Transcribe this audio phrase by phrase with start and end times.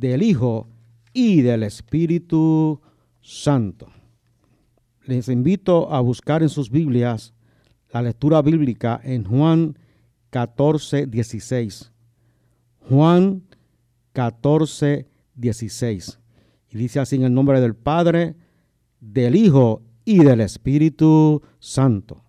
[0.00, 0.66] del Hijo
[1.12, 2.80] y del Espíritu
[3.20, 3.88] Santo.
[5.04, 7.34] Les invito a buscar en sus Biblias
[7.92, 9.78] la lectura bíblica en Juan
[10.30, 11.92] 14, 16.
[12.88, 13.42] Juan
[14.12, 16.18] 14, 16.
[16.70, 18.36] Y dice así en el nombre del Padre,
[19.00, 22.22] del Hijo y del Espíritu Santo.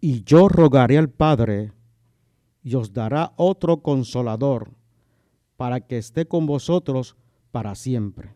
[0.00, 1.72] Y yo rogaré al Padre
[2.64, 4.70] y os dará otro consolador
[5.56, 7.16] para que esté con vosotros
[7.50, 8.34] para siempre.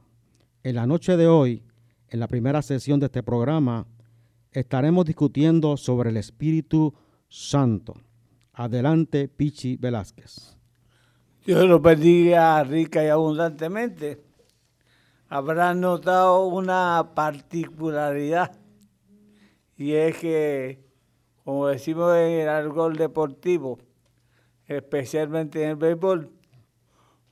[0.62, 1.62] En la noche de hoy,
[2.08, 3.86] en la primera sesión de este programa,
[4.52, 6.94] estaremos discutiendo sobre el Espíritu
[7.28, 7.94] Santo.
[8.52, 10.56] Adelante, Pichi Velázquez.
[11.46, 14.22] Dios lo bendiga rica y abundantemente.
[15.28, 18.58] Habrán notado una particularidad
[19.76, 20.84] y es que,
[21.44, 23.78] como decimos en el argol deportivo,
[24.66, 26.30] especialmente en el béisbol,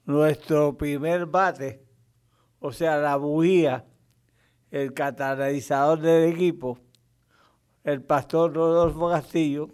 [0.09, 1.85] nuestro primer bate,
[2.61, 3.85] o sea, la bujía,
[4.71, 6.79] el catalizador del equipo,
[7.85, 9.69] el pastor Rodolfo Castillo,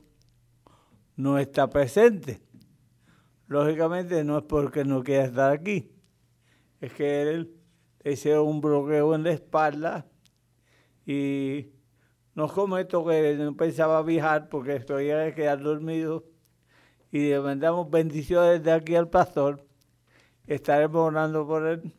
[1.14, 2.42] no está presente.
[3.46, 5.92] Lógicamente no es porque no quiera estar aquí,
[6.80, 7.54] es que él
[8.04, 10.04] hizo un bloqueo en la espalda
[11.06, 11.68] y
[12.34, 16.24] no cometo que no pensaba viajar porque estoy a quedar dormido
[17.12, 19.63] y le mandamos bendiciones de aquí al pastor
[20.46, 21.92] estaremos orando por él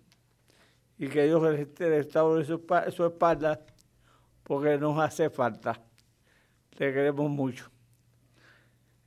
[0.98, 1.42] y que Dios
[1.78, 3.60] restaure su, su espalda
[4.44, 5.82] porque nos hace falta.
[6.78, 7.70] Le queremos mucho.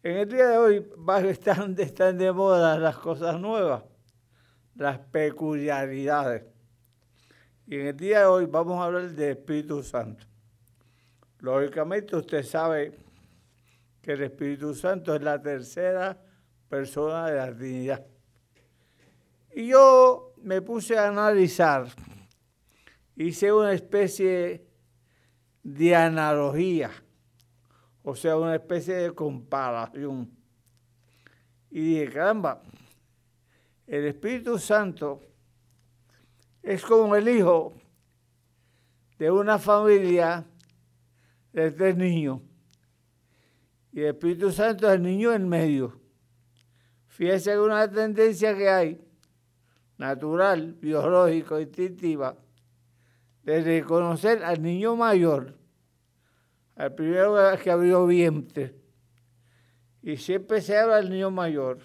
[0.03, 0.87] En el día de hoy
[1.28, 3.84] están, están de moda las cosas nuevas,
[4.75, 6.44] las peculiaridades.
[7.66, 10.25] Y en el día de hoy vamos a hablar del Espíritu Santo.
[11.41, 12.93] Lógicamente usted sabe
[14.00, 16.19] que el Espíritu Santo es la tercera
[16.69, 18.06] persona de la Trinidad.
[19.59, 21.89] Y yo me puse a analizar,
[23.17, 24.65] hice una especie
[25.65, 26.93] de analogía,
[28.05, 30.31] o sea, una especie de comparación.
[31.73, 32.63] Y dije, caramba,
[33.89, 35.23] el Espíritu Santo
[36.63, 37.75] es como el hijo
[39.19, 40.47] de una familia
[41.53, 42.43] de tres niños.
[43.91, 46.00] Y el Espíritu Santo es el niño en medio.
[47.09, 49.07] Fíjese una tendencia que hay
[49.99, 52.37] natural, biológico, instintiva,
[53.43, 55.55] de reconocer al niño mayor,
[56.77, 58.75] al primero que abrió vientre.
[60.03, 61.81] Y siempre se habla del niño mayor.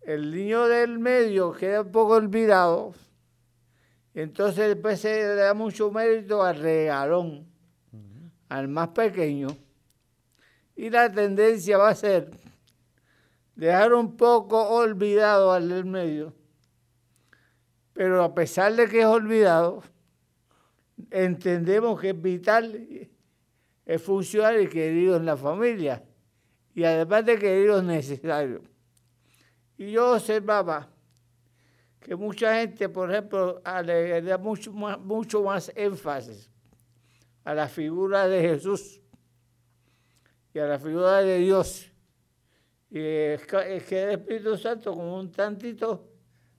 [0.00, 2.94] El niño del medio queda un poco olvidado.
[4.14, 7.46] Entonces después se le da mucho mérito al regalón,
[8.48, 9.48] al más pequeño.
[10.74, 12.30] Y la tendencia va a ser
[13.54, 16.35] dejar un poco olvidado al del medio
[17.96, 19.82] pero a pesar de que es olvidado,
[21.10, 23.08] entendemos que es vital,
[23.86, 26.04] es funcional y querido en la familia.
[26.74, 28.60] y además de querido es necesario.
[29.78, 30.90] Y yo observaba
[32.00, 36.50] que mucha gente, por ejemplo, le da mucho más, énfasis
[37.44, 39.00] a la figura de Jesús
[40.52, 41.90] y a la figura de Dios.
[42.90, 46.10] Y es que el Espíritu Santo como un tantito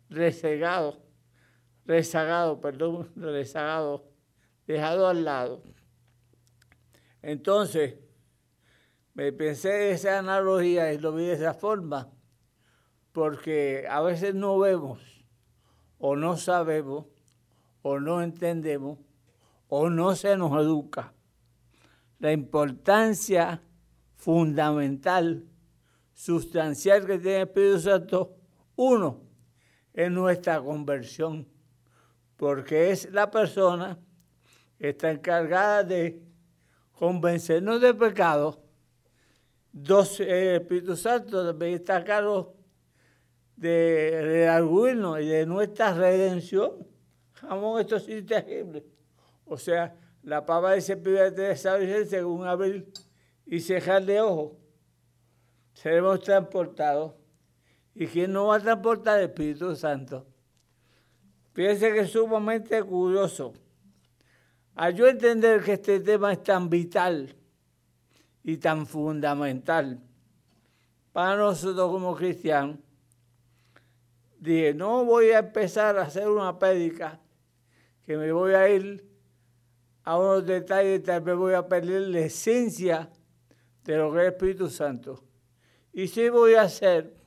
[0.09, 1.06] rezagado,
[1.87, 4.05] rezagado, perdón, rezagado,
[4.67, 5.63] dejado al lado.
[7.23, 7.95] Entonces,
[9.15, 12.11] me pensé esa analogía y lo vi de esa forma,
[13.11, 15.25] porque a veces no vemos,
[15.97, 17.07] o no sabemos,
[17.81, 18.99] o no entendemos,
[19.67, 21.13] o no se nos educa
[22.19, 23.61] la importancia
[24.15, 25.45] fundamental,
[26.13, 28.35] sustancial que tiene el Espíritu Santo,
[28.75, 29.21] uno,
[29.93, 31.47] en nuestra conversión,
[32.37, 33.99] porque es la persona
[34.77, 36.21] que está encargada de
[36.93, 38.63] convencernos de pecado.
[39.71, 42.55] Dos, el Espíritu Santo también está a cargo
[43.55, 46.87] de redarguirnos y de nuestra redención.
[47.33, 48.85] Jamón, esto es intangible.
[49.45, 52.91] O sea, la pava pibe de según abrir
[53.45, 54.57] y cejar de ojo.
[55.73, 57.13] Seremos transportados.
[57.93, 59.19] ¿Y quién nos va a transportar?
[59.19, 60.27] El Espíritu Santo.
[61.57, 63.51] Fíjense que es sumamente curioso.
[64.75, 67.35] Al yo entender que este tema es tan vital
[68.43, 69.99] y tan fundamental
[71.11, 72.77] para nosotros como cristianos,
[74.37, 77.19] dije, no voy a empezar a hacer una prédica
[78.03, 79.03] que me voy a ir
[80.03, 83.09] a unos detalles, tal vez voy a perder la esencia
[83.83, 85.23] de lo que es el Espíritu Santo.
[85.91, 87.17] Y sí voy a hacer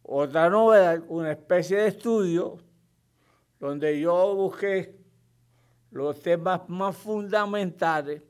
[0.00, 2.69] otra novedad, una especie de estudio
[3.60, 4.98] donde yo busqué
[5.90, 8.22] los temas más fundamentales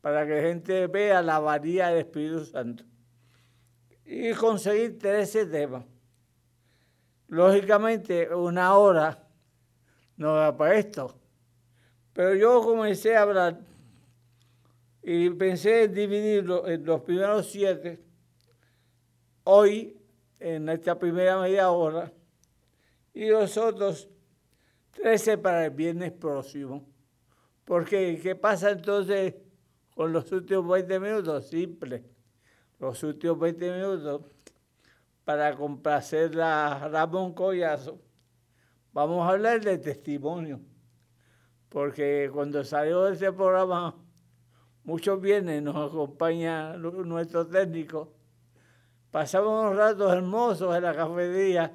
[0.00, 2.84] para que la gente vea la valía del Espíritu Santo.
[4.04, 5.84] Y conseguir 13 temas.
[7.28, 9.28] Lógicamente, una hora
[10.16, 11.14] no da para esto.
[12.14, 13.60] Pero yo comencé a hablar
[15.02, 18.02] y pensé en dividirlo en los primeros siete,
[19.44, 19.96] hoy,
[20.38, 22.12] en esta primera media hora,
[23.14, 24.08] y los otros
[24.92, 26.86] 13 para el viernes próximo.
[27.64, 29.34] Porque, ¿qué pasa entonces
[29.94, 31.48] con los últimos 20 minutos?
[31.48, 32.04] Simple.
[32.78, 34.22] Los últimos 20 minutos,
[35.24, 38.00] para complacer a Ramón Collazo,
[38.92, 40.60] vamos a hablar de testimonio.
[41.68, 43.94] Porque cuando salió ese programa,
[44.82, 48.12] muchos vienen, nos acompaña nuestro técnico.
[49.10, 51.72] Pasamos unos ratos hermosos en la cafetería,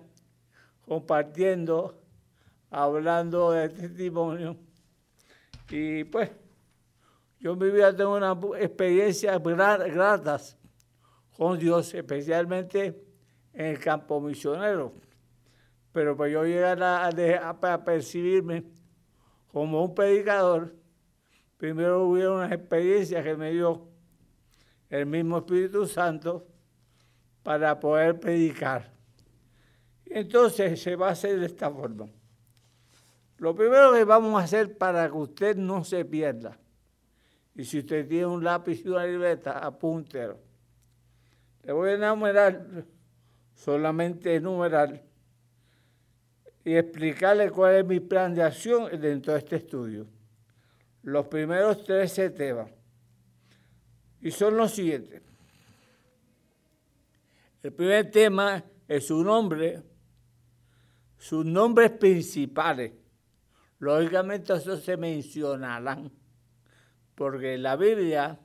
[0.86, 2.05] compartiendo
[2.76, 4.58] hablando de testimonio.
[5.70, 6.30] Y pues,
[7.40, 10.58] yo en mi vida tengo una experiencia gratas
[11.38, 13.02] con Dios, especialmente
[13.54, 14.94] en el campo misionero.
[15.94, 18.66] Pero para yo llegar a, percibirme
[19.48, 20.76] como un predicador,
[21.58, 23.88] primero hubo una experiencia que me dio
[24.90, 26.46] el mismo Espíritu Santo
[27.42, 28.92] para poder predicar.
[30.06, 32.10] Entonces se va a hacer de esta forma.
[33.38, 36.58] Lo primero que vamos a hacer para que usted no se pierda,
[37.54, 40.40] y si usted tiene un lápiz y una libreta, apúntelo.
[41.64, 42.86] Le voy a enumerar,
[43.54, 45.04] solamente enumerar,
[46.64, 50.08] y explicarle cuál es mi plan de acción dentro de este estudio.
[51.04, 52.72] Los primeros 13 temas.
[54.22, 55.22] Y son los siguientes.
[57.62, 59.84] El primer tema es su nombre,
[61.18, 62.92] sus nombres principales
[63.80, 66.12] Lógicamente eso se mencionarán,
[67.16, 68.40] porque la Biblia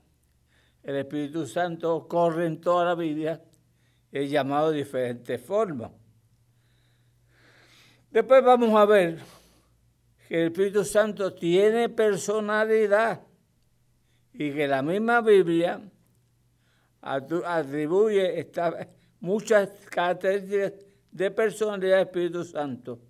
[0.83, 3.43] el Espíritu Santo corre en toda la Biblia,
[4.11, 5.93] es llamado de diferentes formas.
[8.11, 9.19] Después vamos a ver
[10.27, 13.21] que el Espíritu Santo tiene personalidad
[14.33, 15.81] y que la misma Biblia
[17.03, 18.51] atribuye
[19.21, 20.73] muchas características
[21.11, 23.01] de personalidad del Espíritu Santo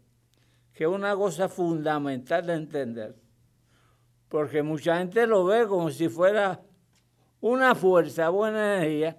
[0.80, 3.14] que una cosa fundamental de entender,
[4.30, 6.62] porque mucha gente lo ve como si fuera
[7.38, 9.18] una fuerza, buena energía,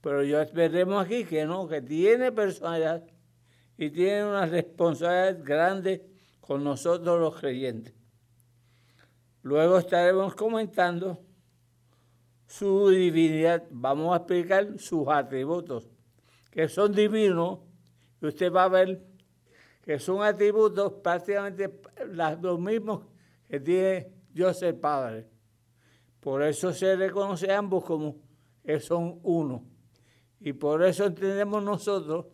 [0.00, 3.04] pero yo veremos aquí que no, que tiene personalidad
[3.78, 7.94] y tiene una responsabilidad grande con nosotros los creyentes.
[9.42, 11.20] Luego estaremos comentando
[12.48, 13.62] su divinidad.
[13.70, 15.86] Vamos a explicar sus atributos,
[16.50, 17.60] que son divinos,
[18.20, 19.13] y usted va a ver
[19.84, 21.70] que son atributos prácticamente
[22.40, 23.02] los mismos
[23.46, 25.28] que tiene Dios el Padre.
[26.20, 28.16] Por eso se reconoce ambos como
[28.80, 29.62] son uno.
[30.40, 32.26] Y por eso entendemos nosotros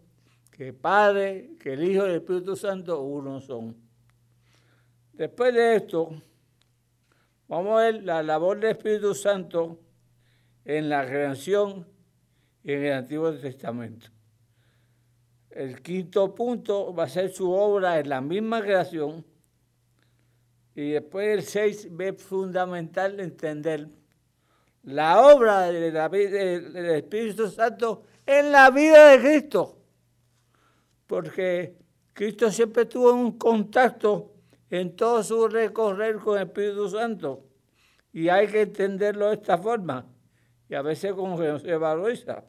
[0.53, 3.77] que Padre, que el Hijo y el Espíritu Santo uno son.
[5.13, 6.11] Después de esto,
[7.49, 9.81] vamos a ver la labor del Espíritu Santo
[10.65, 11.89] en la creación
[12.63, 14.07] y en el Antiguo Testamento.
[15.51, 19.25] El quinto punto va a ser su obra en la misma creación.
[20.77, 23.89] Y después el seis ve fundamental entender
[24.85, 25.97] la obra del
[26.91, 29.77] Espíritu Santo en la vida de Cristo.
[31.07, 31.77] Porque
[32.13, 34.33] Cristo siempre tuvo un contacto
[34.71, 37.45] en todo su recorrer con el Espíritu Santo.
[38.13, 40.07] Y hay que entenderlo de esta forma.
[40.69, 42.45] Y a veces como que no se valoriza.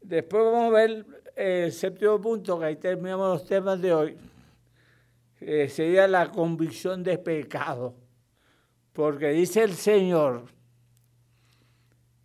[0.00, 4.16] Después vamos a ver el séptimo punto, que ahí terminamos los temas de hoy.
[5.40, 7.94] Eh, sería la convicción de pecado.
[8.92, 10.44] Porque dice el Señor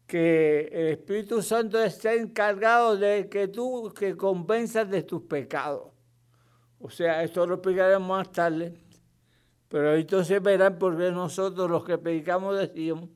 [0.05, 5.91] que el Espíritu Santo está encargado de que tú que convenzas de tus pecados.
[6.79, 8.73] O sea, esto lo explicaremos más tarde.
[9.69, 13.09] Pero entonces verán por qué nosotros los que predicamos decimos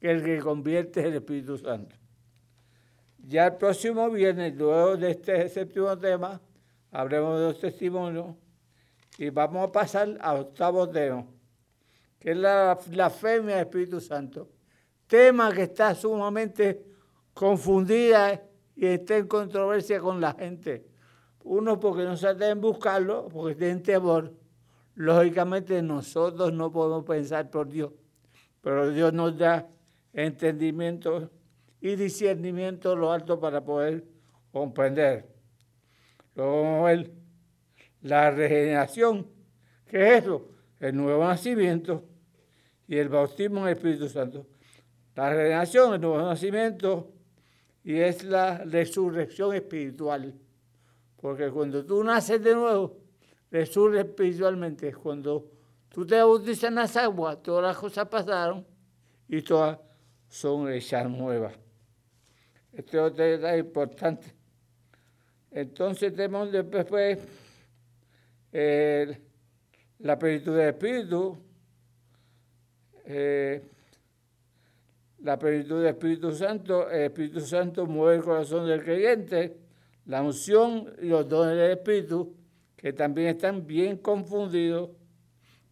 [0.00, 1.96] que el que convierte es el Espíritu Santo.
[3.28, 6.40] Ya el próximo viernes, luego de este séptimo tema,
[6.92, 8.36] habremos de los testimonios
[9.18, 11.26] y vamos a pasar a octavo tema,
[12.20, 14.48] que es la blasfemia del Espíritu Santo.
[15.08, 16.86] Tema que está sumamente
[17.34, 18.44] confundida
[18.76, 20.86] y está en controversia con la gente.
[21.42, 24.34] Uno porque no se en buscarlo, porque tienen temor.
[24.94, 27.90] Lógicamente nosotros no podemos pensar por Dios,
[28.60, 29.68] pero Dios nos da
[30.12, 31.32] entendimiento
[31.80, 34.04] y discernimiento lo alto para poder
[34.52, 35.28] comprender.
[36.34, 36.86] Luego
[38.02, 39.26] la regeneración,
[39.86, 40.48] que es eso,
[40.80, 42.04] el nuevo nacimiento
[42.86, 44.46] y el bautismo en el Espíritu Santo.
[45.14, 47.12] La regeneración, el nuevo nacimiento
[47.82, 50.34] y es la resurrección espiritual.
[51.16, 52.98] Porque cuando tú naces de nuevo,
[53.50, 54.92] resurge espiritualmente.
[54.92, 55.50] Cuando
[55.88, 58.66] tú te bautizas en las aguas, todas las cosas pasaron
[59.28, 59.78] y todas
[60.28, 61.65] son hechas nuevas.
[62.76, 64.26] Este otro detalle importante.
[65.50, 67.18] Entonces tenemos después
[69.98, 71.38] la plenitud del Espíritu,
[73.06, 73.62] eh,
[75.22, 79.56] la plenitud del Espíritu Santo, el Espíritu Santo mueve el corazón del creyente,
[80.04, 82.34] la unción y los dones del Espíritu,
[82.76, 84.90] que también están bien confundidos,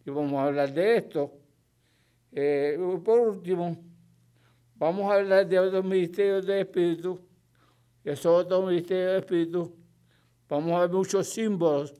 [0.03, 1.31] y vamos a hablar de esto.
[2.31, 3.77] Eh, por último,
[4.77, 7.19] Vamos a hablar de otros ministerios del Espíritu,
[8.03, 9.75] que son otros ministerios del Espíritu.
[10.49, 11.93] Vamos a ver muchos símbolos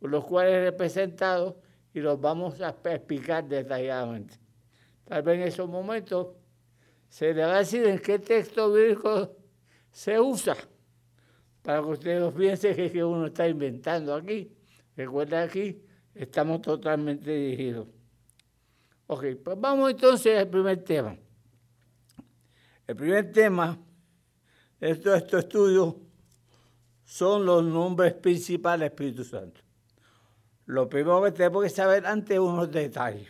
[0.00, 1.60] por los cuales es representado
[1.92, 4.36] y los vamos a explicar detalladamente.
[5.04, 6.28] Tal vez en esos momentos
[7.08, 9.36] se le va a decir en qué texto bíblico
[9.90, 10.56] se usa,
[11.62, 14.50] para que ustedes no piensen que uno está inventando aquí.
[14.96, 15.82] Recuerda aquí,
[16.14, 17.86] estamos totalmente dirigidos.
[19.08, 21.18] Ok, pues vamos entonces al primer tema.
[22.88, 23.78] El primer tema
[24.80, 25.94] de estos, estudios
[27.04, 29.60] son los nombres principales del Espíritu Santo.
[30.64, 33.28] Lo primero que tenemos que saber antes unos detalles.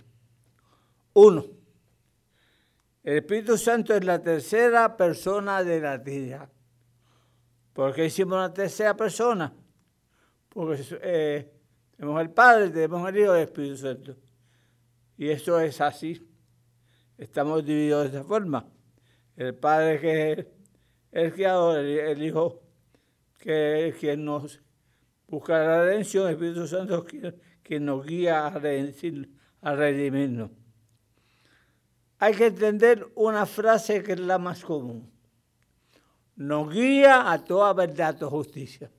[1.12, 1.44] Uno,
[3.02, 6.48] el Espíritu Santo es la tercera persona de la Trinidad.
[7.72, 9.52] ¿Por qué hicimos la tercera persona?
[10.48, 11.52] Porque eh,
[11.96, 14.14] tenemos el Padre, tenemos el Hijo y Espíritu Santo.
[15.16, 16.24] Y eso es así.
[17.16, 18.64] Estamos divididos de esa forma
[19.38, 20.46] el Padre que es
[21.12, 22.60] el Creador, el, Hijo
[23.38, 24.60] que es quien nos
[25.28, 30.50] busca la redención, el Espíritu Santo quien, quien nos guía a, a redimirnos.
[32.18, 35.08] Hay que entender una frase que es la más común.
[36.34, 38.90] Nos guía a toda verdad, toda justicia.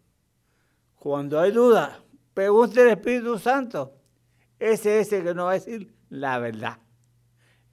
[0.95, 2.01] Cuando hay duda,
[2.33, 3.93] pregunte al Espíritu Santo.
[4.57, 6.79] Ese es el que nos va a decir la verdad.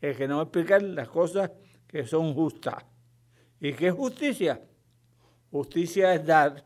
[0.01, 1.53] El que nos va a explicar las cosas
[1.97, 2.85] que son justas.
[3.59, 4.61] ¿Y qué es justicia?
[5.51, 6.63] Justicia es dar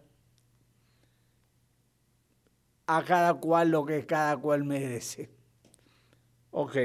[2.85, 5.31] a cada cual lo que cada cual merece.
[6.51, 6.77] Ok.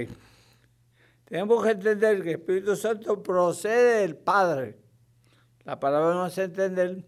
[1.26, 4.78] Tenemos que entender que el Espíritu Santo procede del Padre.
[5.64, 7.04] La palabra no hace entender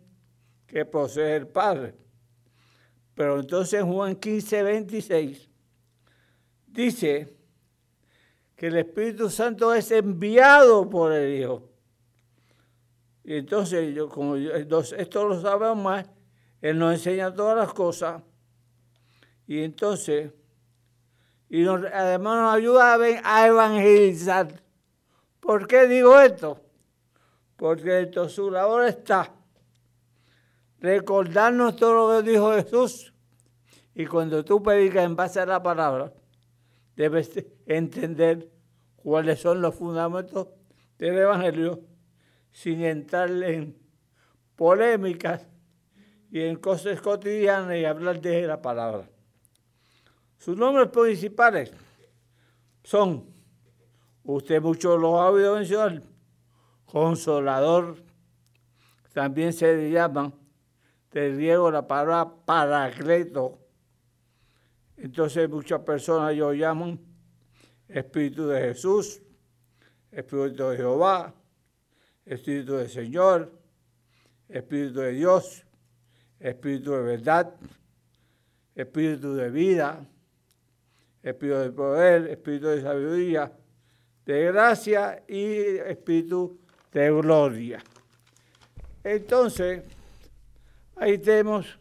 [0.66, 1.94] que procede del Padre.
[3.14, 5.50] Pero entonces Juan 15, 26
[6.66, 7.37] dice
[8.58, 11.70] que el Espíritu Santo es enviado por el Hijo.
[13.24, 16.06] Y entonces, yo, como esto lo sabemos más,
[16.62, 18.22] Él nos enseña todas las cosas.
[19.48, 20.34] Y entonces,
[21.48, 24.62] y además nos ayuda a evangelizar.
[25.40, 26.62] ¿Por qué digo esto?
[27.58, 29.34] porque esto, su labor está
[30.80, 33.14] recordarnos todo lo que dijo Jesús.
[33.96, 36.14] Y cuando tú predicas en base a la palabra,
[36.98, 37.32] debes
[37.68, 38.52] entender
[38.96, 40.48] cuáles son los fundamentos
[40.98, 41.80] del Evangelio
[42.52, 43.78] sin entrar en
[44.56, 45.48] polémicas
[46.32, 49.08] y en cosas cotidianas y hablar de la palabra.
[50.40, 51.72] Sus nombres principales
[52.84, 53.30] son,
[54.24, 56.02] usted mucho lo ha oído mencionar,
[56.86, 58.04] consolador,
[59.14, 60.34] también se llama
[61.12, 63.60] de griego la palabra paracleto.
[64.98, 67.00] Entonces muchas personas lo llaman
[67.88, 69.22] Espíritu de Jesús,
[70.12, 71.34] Espíritu de Jehová,
[72.26, 73.52] Espíritu del Señor,
[74.50, 75.64] Espíritu de Dios,
[76.40, 77.56] Espíritu de verdad,
[78.76, 80.10] Espíritu de vida,
[81.22, 83.52] Espíritu de poder, Espíritu de sabiduría,
[84.26, 86.60] de gracia y Espíritu
[86.92, 87.84] de gloria.
[89.04, 89.84] Entonces,
[90.96, 91.80] ahí tenemos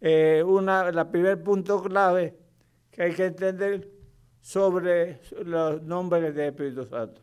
[0.00, 2.38] eh, una, la primer punto clave
[2.90, 3.90] que hay que entender
[4.40, 7.20] sobre los nombres del Espíritu Santo.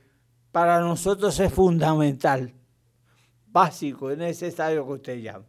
[0.53, 2.55] para nosotros es fundamental
[3.53, 5.47] básico, es necesario que usted llame.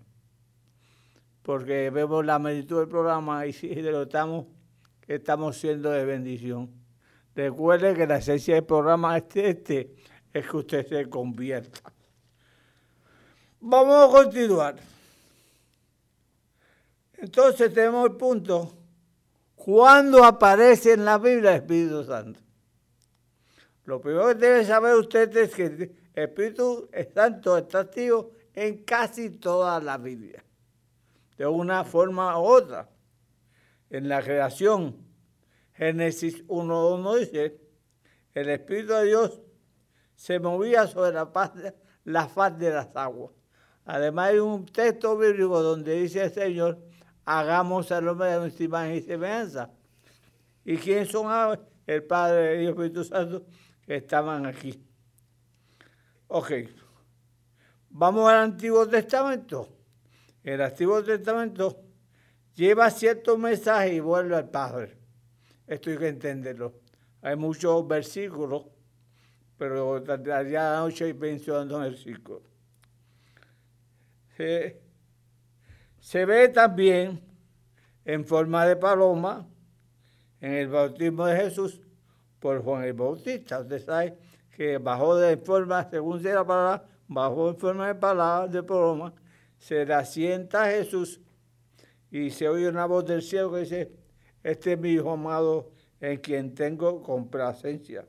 [1.41, 4.45] Porque vemos la magnitud del programa y estamos
[5.01, 6.71] que estamos siendo de bendición.
[7.35, 9.95] Recuerde que la esencia del programa este, este
[10.31, 11.81] es que usted se convierta.
[13.59, 14.75] Vamos a continuar.
[17.17, 18.71] Entonces tenemos el punto.
[19.55, 22.39] ¿Cuándo aparece en la Biblia el Espíritu Santo?
[23.85, 29.79] Lo primero que debe saber usted es que Espíritu Santo está activo en casi toda
[29.79, 30.43] la Biblia,
[31.37, 32.89] de una forma u otra.
[33.89, 34.97] En la creación,
[35.73, 37.59] Génesis 1.1 dice,
[38.33, 39.41] el Espíritu de Dios
[40.15, 41.73] se movía sobre la faz, de,
[42.05, 43.31] la faz de las aguas.
[43.85, 46.79] Además hay un texto bíblico donde dice el Señor,
[47.25, 49.71] hagamos al hombre de nuestra imagen y semejanza.
[50.63, 53.45] ¿Y quién son el Padre y el Espíritu Santo
[53.85, 54.82] que estaban aquí?
[56.35, 56.51] Ok,
[57.91, 59.69] vamos al Antiguo Testamento.
[60.43, 61.79] El Antiguo Testamento
[62.55, 64.97] lleva ciertos mensajes y vuelve al Padre.
[65.67, 66.73] Esto hay que entenderlo.
[67.21, 68.65] Hay muchos versículos,
[69.59, 72.41] pero daría la noche y mencionando versículos.
[74.35, 74.81] Se,
[75.99, 77.21] se ve también
[78.05, 79.47] en forma de paloma
[80.41, 81.79] en el bautismo de Jesús
[82.39, 83.59] por Juan el Bautista.
[83.59, 84.17] Usted sabe
[84.55, 89.13] que bajó de forma, según se la palabra, bajó en forma de palabra, de paloma,
[89.57, 91.19] se la sienta a Jesús
[92.11, 93.91] y se oye una voz del cielo que dice,
[94.43, 98.05] este es mi hijo amado en quien tengo complacencia.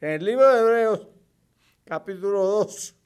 [0.00, 1.08] En el libro de Hebreos,
[1.84, 2.96] capítulo 2,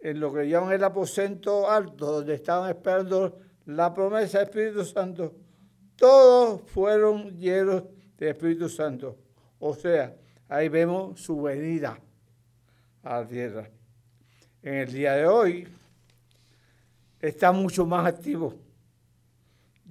[0.00, 5.34] en lo que llaman el aposento alto, donde estaban esperando la promesa del Espíritu Santo,
[5.96, 7.84] todos fueron llenos
[8.18, 9.16] del Espíritu Santo.
[9.60, 10.16] O sea,
[10.48, 12.00] ahí vemos su venida
[13.02, 13.70] a la tierra.
[14.62, 15.68] En el día de hoy
[17.20, 18.54] está mucho más activo,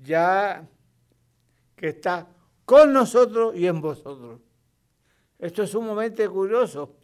[0.03, 0.67] ya
[1.75, 2.27] que está
[2.65, 4.41] con nosotros y en vosotros.
[5.38, 6.95] Esto es sumamente curioso,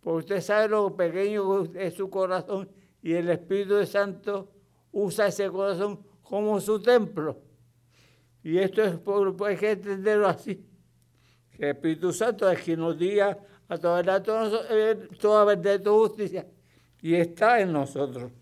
[0.00, 2.70] porque usted sabe lo pequeño que es su corazón
[3.00, 4.52] y el Espíritu Santo
[4.92, 7.40] usa ese corazón como su templo.
[8.42, 8.98] Y esto es,
[9.46, 10.67] hay que entenderlo así
[11.58, 13.36] el Espíritu Santo es quien nos diga
[13.68, 14.22] a toda verdad,
[15.18, 16.46] toda verdad y toda justicia.
[17.02, 18.32] Y está en nosotros.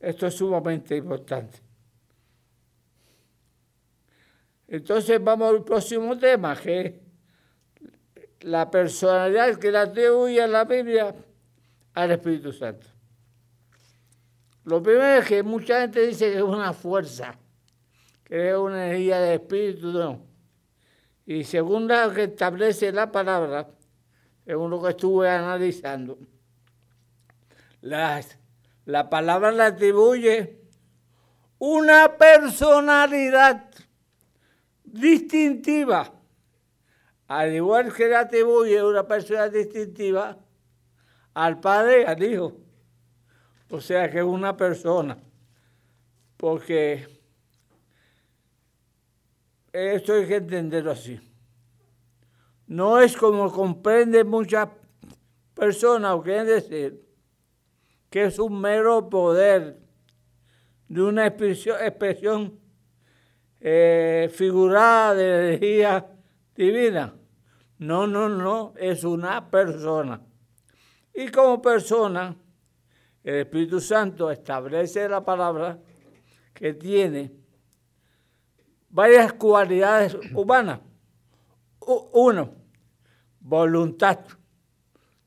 [0.00, 1.58] Esto es sumamente importante.
[4.68, 7.00] Entonces vamos al próximo tema, que
[8.40, 11.14] la personalidad que le atribuye a la Biblia
[11.94, 12.86] al Espíritu Santo.
[14.64, 17.38] Lo primero es que mucha gente dice que es una fuerza,
[18.24, 20.33] que es una energía de espíritu, no.
[21.26, 23.68] Y según la que establece la palabra,
[24.44, 26.18] es uno que estuve analizando.
[27.80, 30.60] la palabra le atribuye
[31.58, 33.70] una personalidad
[34.84, 36.12] distintiva,
[37.26, 40.38] al igual que le atribuye una personalidad distintiva
[41.32, 42.56] al Padre y al Hijo.
[43.70, 45.18] O sea que es una persona,
[46.36, 47.08] porque
[49.74, 51.20] esto hay que entenderlo así.
[52.68, 54.68] No es como comprenden muchas
[55.52, 57.04] personas o quieren decir
[58.08, 59.80] que es un mero poder
[60.88, 62.60] de una expresión,
[63.60, 66.06] eh, figurada de energía
[66.54, 67.16] divina.
[67.78, 70.20] No, no, no, es una persona.
[71.12, 72.36] Y como persona,
[73.24, 75.80] el Espíritu Santo establece la palabra
[76.52, 77.43] que tiene
[78.94, 80.80] varias cualidades humanas.
[81.80, 82.54] Uno,
[83.40, 84.20] voluntad.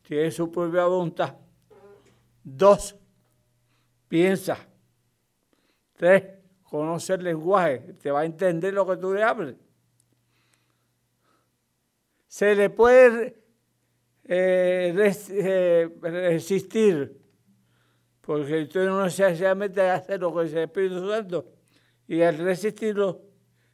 [0.01, 1.36] Tiene su propia voluntad.
[2.41, 2.95] Dos,
[4.08, 4.58] piensa.
[5.93, 6.23] Tres,
[6.63, 7.80] conoce el lenguaje.
[8.01, 9.58] Te va a entender lo que tú le hables.
[12.25, 13.43] Se le puede
[14.23, 14.95] eh,
[15.30, 17.21] eh, resistir,
[18.21, 21.51] porque tú no necesariamente hacer lo que es el Espíritu Santo,
[22.08, 23.26] y al resistirlo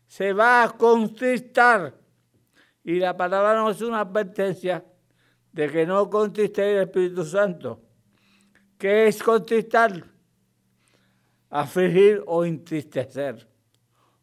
[0.07, 1.93] se va a contristar.
[2.83, 4.83] Y la palabra no es una advertencia
[5.51, 7.81] de que no contriste el Espíritu Santo.
[8.77, 10.03] ¿Qué es contristar?
[11.49, 13.47] Afligir o entristecer.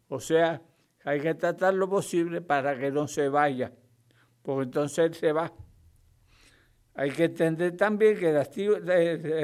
[0.09, 0.61] O sea,
[1.03, 3.71] hay que tratar lo posible para que no se vaya,
[4.43, 5.51] porque entonces se va.
[6.93, 8.37] Hay que entender también que el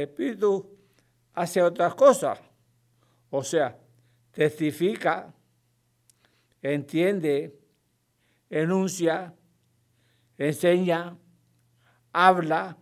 [0.01, 0.77] Espíritu
[1.33, 2.39] hace otras cosas.
[3.29, 3.77] O sea,
[4.31, 5.33] testifica,
[6.73, 7.59] entiende,
[8.49, 9.33] enuncia,
[10.37, 11.17] enseña,
[12.11, 12.77] habla,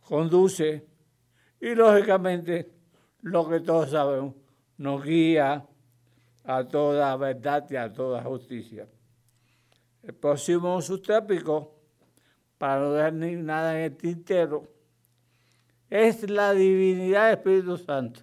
[0.00, 0.86] conduce
[1.60, 2.70] y lógicamente
[3.20, 4.34] lo que todos sabemos
[4.76, 5.66] nos guía
[6.44, 8.88] a toda verdad y a toda justicia.
[10.02, 11.76] El próximo subtópico,
[12.58, 14.68] para no dejar ni nada en el tintero,
[15.88, 18.22] es la divinidad del Espíritu Santo.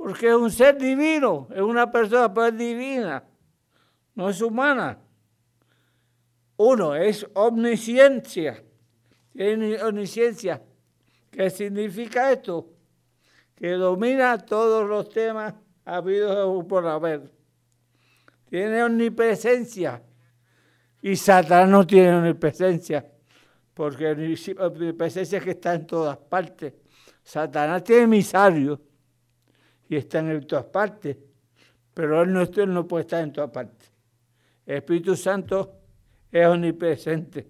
[0.00, 3.22] Porque es un ser divino, es una persona, pero es divina,
[4.14, 4.98] no es humana.
[6.56, 8.64] Uno, es omnisciencia.
[9.34, 10.62] Es omnisciencia.
[11.30, 12.66] ¿Qué significa esto?
[13.54, 15.52] Que domina todos los temas
[15.84, 17.30] habidos por haber.
[18.48, 20.02] Tiene omnipresencia.
[21.02, 23.06] Y Satanás no tiene omnipresencia,
[23.74, 24.12] porque
[24.58, 26.72] omnipresencia es que está en todas partes.
[27.22, 28.80] Satanás tiene emisario
[29.90, 31.16] y está en todas partes,
[31.92, 33.92] pero él él no puede estar en todas partes.
[34.64, 35.80] El Espíritu Santo
[36.30, 37.48] es omnipresente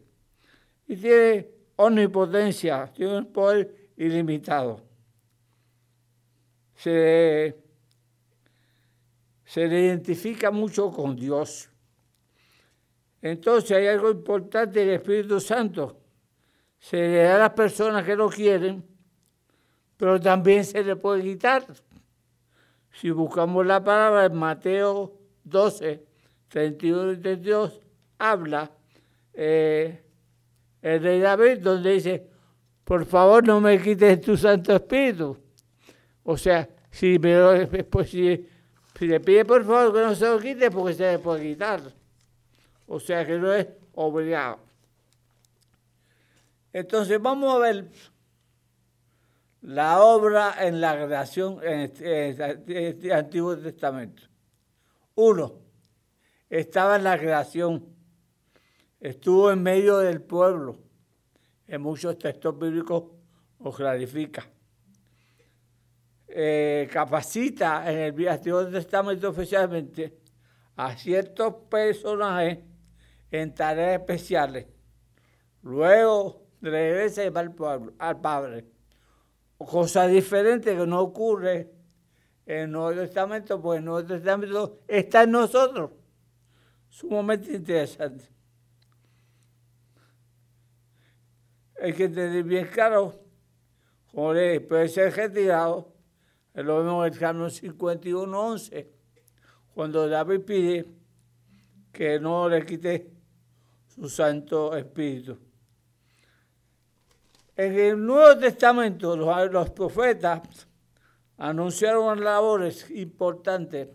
[0.88, 4.82] y tiene omnipotencia, tiene un poder ilimitado.
[6.76, 7.62] Se,
[9.44, 11.68] se le identifica mucho con Dios.
[13.20, 16.00] Entonces hay algo importante del Espíritu Santo.
[16.78, 18.82] Se le da a las personas que lo quieren,
[19.98, 21.66] pero también se le puede quitar.
[22.92, 25.12] Si buscamos la palabra en Mateo
[25.44, 26.04] 12,
[26.48, 27.80] 31 y 32,
[28.18, 28.70] habla
[29.32, 30.02] eh,
[30.82, 32.26] el rey David, donde dice,
[32.84, 35.36] por favor no me quites tu Santo Espíritu.
[36.24, 38.46] O sea, si, me, pues, si,
[38.98, 41.80] si le pide por favor que no se lo quite, porque se le puede quitar.
[42.86, 44.58] O sea que no es obligado.
[46.72, 47.86] Entonces vamos a ver
[49.62, 54.22] la obra en la creación en este, este Antiguo Testamento.
[55.14, 55.54] Uno,
[56.48, 57.86] estaba en la creación,
[58.98, 60.78] estuvo en medio del pueblo.
[61.66, 63.04] En muchos textos bíblicos
[63.60, 64.44] lo clarifica.
[66.26, 70.18] Eh, capacita en el Antiguo Testamento oficialmente
[70.76, 72.58] a ciertos personajes
[73.30, 74.66] en tareas especiales.
[75.62, 78.69] Luego regresa y va al, pueblo, al Padre.
[79.66, 81.70] Cosa diferente que no ocurre
[82.46, 85.90] en el Nuevo Testamento, pues el Nuevo Testamento está en nosotros
[86.88, 88.24] sumamente interesante.
[91.80, 93.22] Hay que tener bien claro,
[94.10, 95.94] como le puede ser retirado,
[96.54, 98.86] lo vemos en el Salmo 51.11,
[99.74, 100.86] cuando David pide
[101.92, 103.12] que no le quite
[103.86, 105.49] su Santo Espíritu.
[107.62, 110.66] En el Nuevo Testamento los, profetas
[111.36, 113.86] anunciaron labores importantes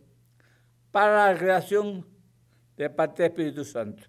[0.92, 2.06] para la creación
[2.78, 4.04] de parte del Espíritu Santo.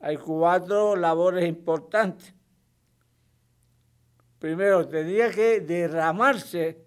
[0.00, 2.34] hay cuatro labores importantes.
[4.38, 6.86] Primero, tenía que derramarse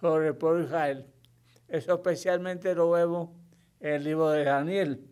[0.00, 1.06] sobre el pueblo de Israel.
[1.68, 3.30] Eso especialmente lo vemos
[3.78, 5.08] en el libro de Daniel.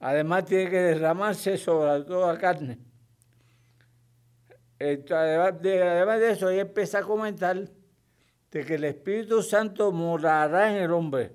[0.00, 2.91] Además, tiene que derramarse sobre toda carne.
[4.82, 7.56] Además de, eso, ahí empieza a comentar
[8.50, 11.32] de que el Espíritu Santo morará en el hombre.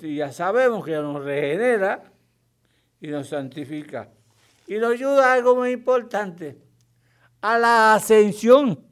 [0.00, 2.12] Ya sabemos que nos regenera
[3.00, 4.08] y nos santifica.
[4.68, 6.56] Y nos ayuda a algo muy importante,
[7.40, 8.84] a la ascensión.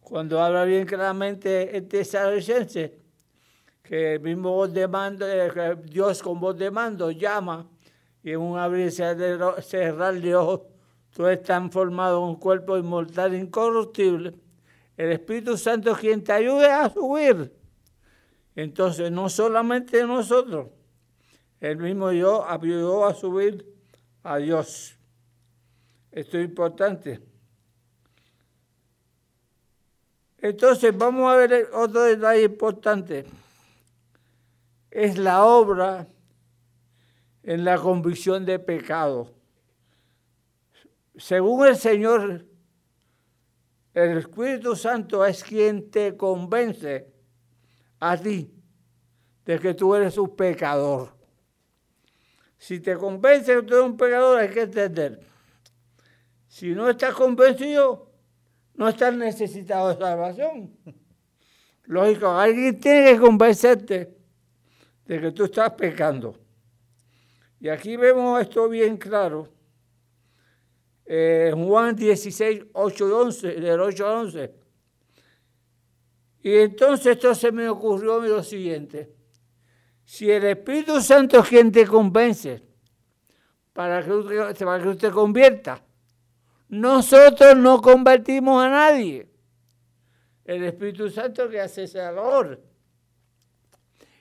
[0.00, 2.98] Cuando habla bien claramente el tesalonicense,
[3.82, 7.68] que el mismo voz de mando, eh, Dios con voz de mando llama,
[8.22, 10.62] y en un abrir y cerrar de ojos,
[11.18, 14.36] todos están formados en un cuerpo inmortal incorruptible.
[14.96, 17.52] El Espíritu Santo es quien te ayude a subir.
[18.54, 20.68] Entonces, no solamente nosotros,
[21.58, 23.66] el mismo yo ayudó a subir
[24.22, 24.96] a Dios.
[26.12, 27.20] Esto es importante.
[30.40, 33.26] Entonces vamos a ver otro detalle importante.
[34.88, 36.06] Es la obra
[37.42, 39.37] en la convicción de pecado.
[41.18, 42.46] Según el Señor,
[43.92, 47.12] el Espíritu Santo es quien te convence
[47.98, 48.54] a ti
[49.44, 51.16] de que tú eres un pecador.
[52.56, 55.20] Si te convence que tú eres un pecador, hay que entender.
[56.46, 58.12] Si no estás convencido,
[58.74, 60.70] no estás necesitado de salvación.
[61.82, 64.16] Lógico, alguien tiene que convencerte
[65.04, 66.38] de que tú estás pecando.
[67.58, 69.57] Y aquí vemos esto bien claro.
[71.10, 74.54] Eh, Juan 16, 8 y 11, del 8 al 11.
[76.42, 79.14] Y entonces esto se me ocurrió lo siguiente.
[80.04, 82.62] Si el Espíritu Santo es quien te convence
[83.72, 85.82] para que usted, para que usted convierta,
[86.68, 89.30] nosotros no convertimos a nadie.
[90.44, 92.62] El Espíritu Santo que hace ese labor.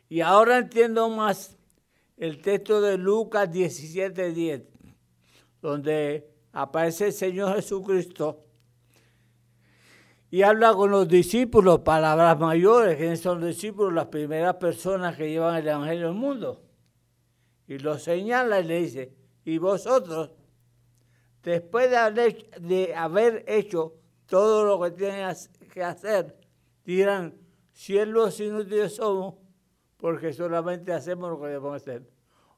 [0.07, 1.57] Y ahora entiendo más
[2.15, 4.63] el texto de Lucas 17, 10,
[5.61, 8.43] donde aparece el Señor Jesucristo
[10.31, 15.29] y habla con los discípulos, palabras mayores, que son los discípulos, las primeras personas que
[15.29, 16.63] llevan el Evangelio al mundo.
[17.67, 19.13] Y lo señala y le dice,
[19.45, 20.31] y vosotros,
[21.43, 23.93] después de haber, hecho
[24.25, 25.33] todo lo que tienen
[25.71, 26.37] que hacer,
[26.83, 27.35] dirán,
[27.71, 29.35] siervos inútiles somos,
[29.95, 32.09] porque solamente hacemos lo que debemos hacer.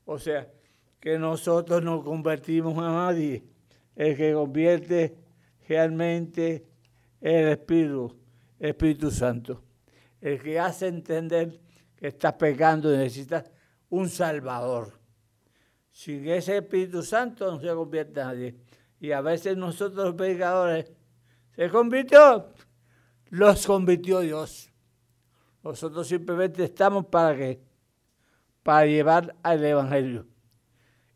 [0.05, 0.49] O sea,
[1.01, 3.58] que nosotros no convertimos a nadie.
[3.95, 5.15] El que convierte
[5.67, 6.65] realmente
[7.21, 8.17] el Espíritu,
[8.59, 9.63] Espíritu Santo,
[10.21, 11.59] el que hace entender
[11.95, 13.51] que estás pecando y necesitas
[13.89, 14.99] un Salvador.
[15.91, 18.55] Sin ese Espíritu Santo no se convierte nadie.
[18.99, 20.91] Y a veces nosotros los pecadores,
[21.55, 22.49] ¿se convirtió?
[23.29, 24.71] Los convirtió Dios.
[25.63, 27.61] Nosotros simplemente estamos para qué?
[28.63, 30.28] Para llevar al Evangelio.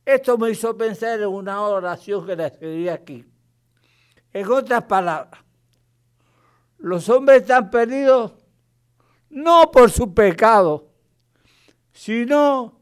[0.06, 3.26] Esto me hizo pensar en una oración que la escribí aquí.
[4.34, 5.42] En otras palabras,
[6.78, 8.34] los hombres están perdidos
[9.30, 10.90] no por su pecado,
[11.92, 12.80] sino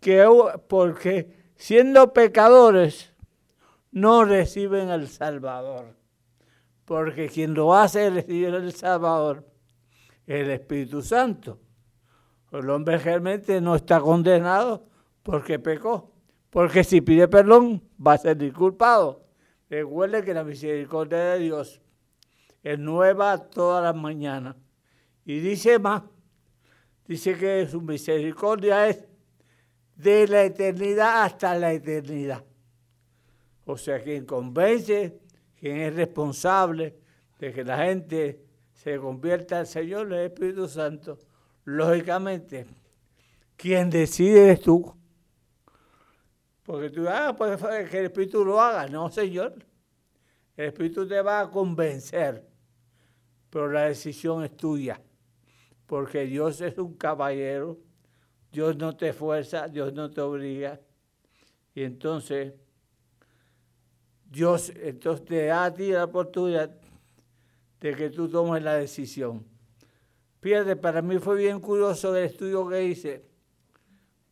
[0.00, 0.26] que
[0.68, 3.12] porque siendo pecadores
[3.90, 5.96] no reciben al Salvador.
[6.84, 9.46] Porque quien lo hace recibir el Salvador,
[10.26, 11.60] el Espíritu Santo.
[12.50, 14.86] El hombre realmente no está condenado
[15.22, 16.17] porque pecó.
[16.50, 19.24] Porque si pide perdón va a ser disculpado.
[19.68, 21.80] Recuerde que la misericordia de Dios
[22.62, 24.56] es nueva todas las mañanas.
[25.24, 26.02] Y dice más,
[27.06, 29.04] dice que su misericordia es
[29.94, 32.44] de la eternidad hasta la eternidad.
[33.66, 35.18] O sea, quien convence,
[35.60, 36.96] quien es responsable
[37.38, 41.18] de que la gente se convierta al Señor, el Espíritu Santo,
[41.64, 42.66] lógicamente,
[43.56, 44.97] quien decide es tú.
[46.68, 48.86] Porque tú, ah, pues que el Espíritu lo haga.
[48.86, 49.54] No, Señor.
[50.54, 52.44] El Espíritu te va a convencer
[53.50, 55.00] pero la decisión es tuya,
[55.86, 57.78] porque Dios es un caballero,
[58.52, 60.80] Dios no te fuerza, Dios no te obliga,
[61.74, 62.54] y entonces
[64.30, 66.70] Dios entonces te da a ti la oportunidad
[67.80, 69.46] de que tú tomes la decisión.
[70.40, 73.24] Fíjate, para mí fue bien curioso el estudio que hice,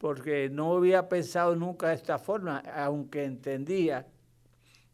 [0.07, 4.07] porque no había pensado nunca de esta forma, aunque entendía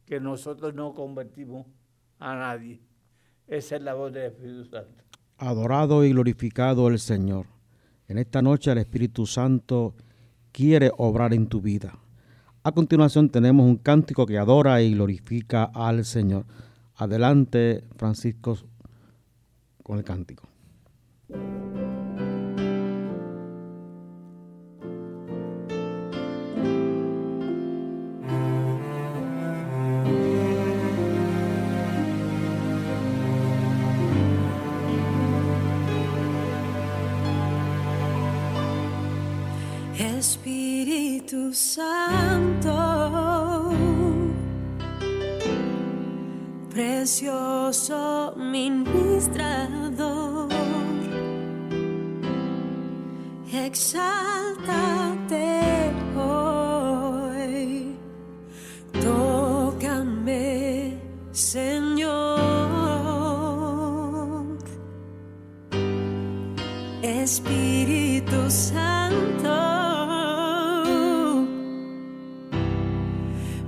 [0.06, 1.66] que nosotros no convertimos
[2.18, 2.80] a nadie.
[3.46, 5.04] Esa es la voz del Espíritu Santo.
[5.36, 7.44] Adorado y glorificado el Señor.
[8.08, 9.94] En esta noche el Espíritu Santo
[10.50, 11.98] quiere obrar en tu vida.
[12.62, 16.46] A continuación tenemos un cántico que adora y glorifica al Señor.
[16.94, 18.56] Adelante, Francisco,
[19.82, 20.51] con el cántico.
[47.02, 48.78] Precioso ministrador,
[53.52, 54.30] exáltate
[56.16, 57.96] hoy,
[59.02, 60.96] tócame,
[61.32, 62.12] Señor,
[67.02, 69.02] Espíritu Santo.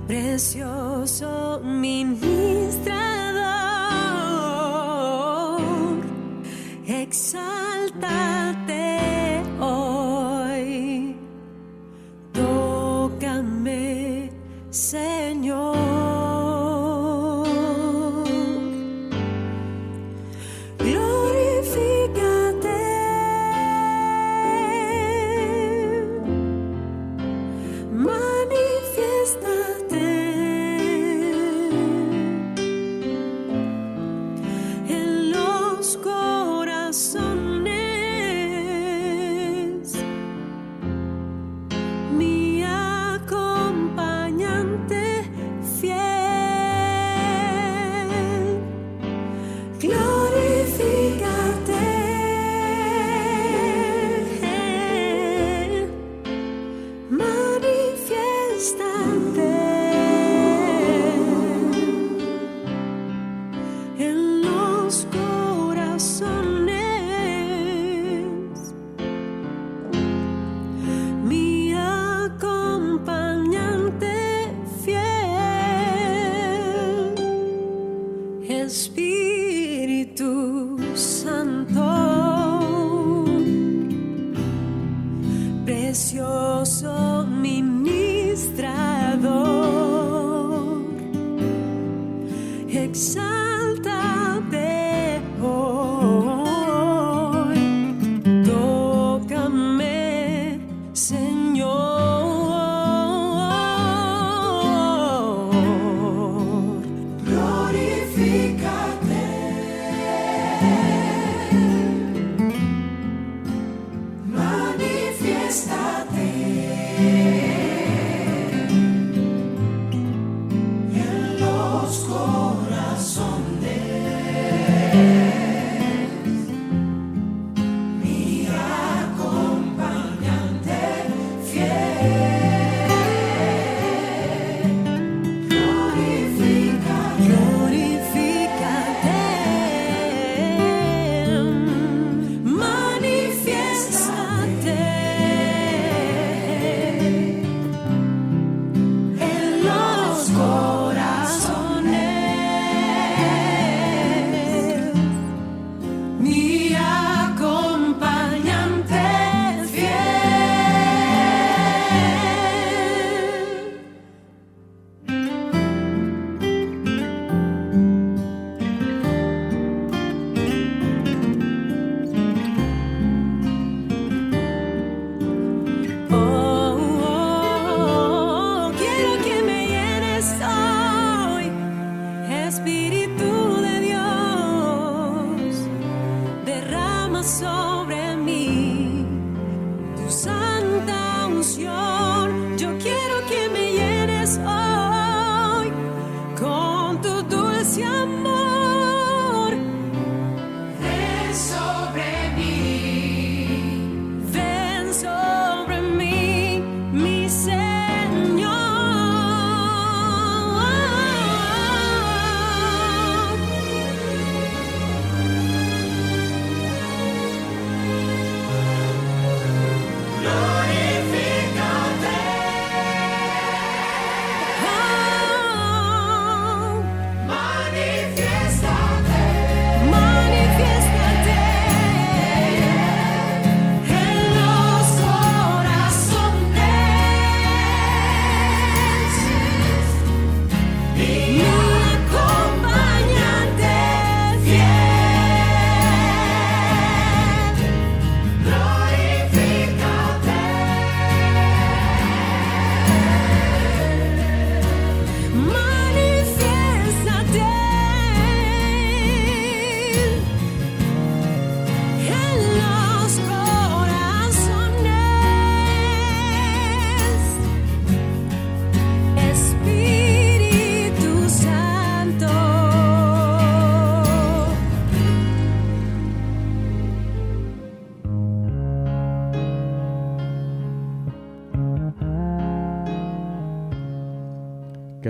[0.07, 0.74] precioso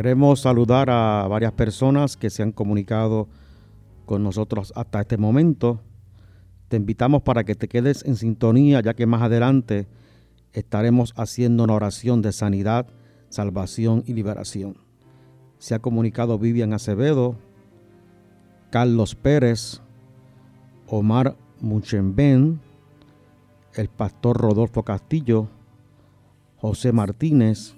[0.06, 3.28] Queremos saludar a varias personas que se han comunicado
[4.06, 5.82] con nosotros hasta este momento.
[6.68, 9.88] Te invitamos para que te quedes en sintonía, ya que más adelante
[10.54, 12.86] estaremos haciendo una oración de sanidad,
[13.30, 14.78] salvación y liberación.
[15.58, 17.38] Se ha comunicado Vivian Acevedo,
[18.70, 19.82] Carlos Pérez,
[20.86, 22.62] Omar Muchemben,
[23.74, 25.48] el pastor Rodolfo Castillo,
[26.58, 27.74] José Martínez,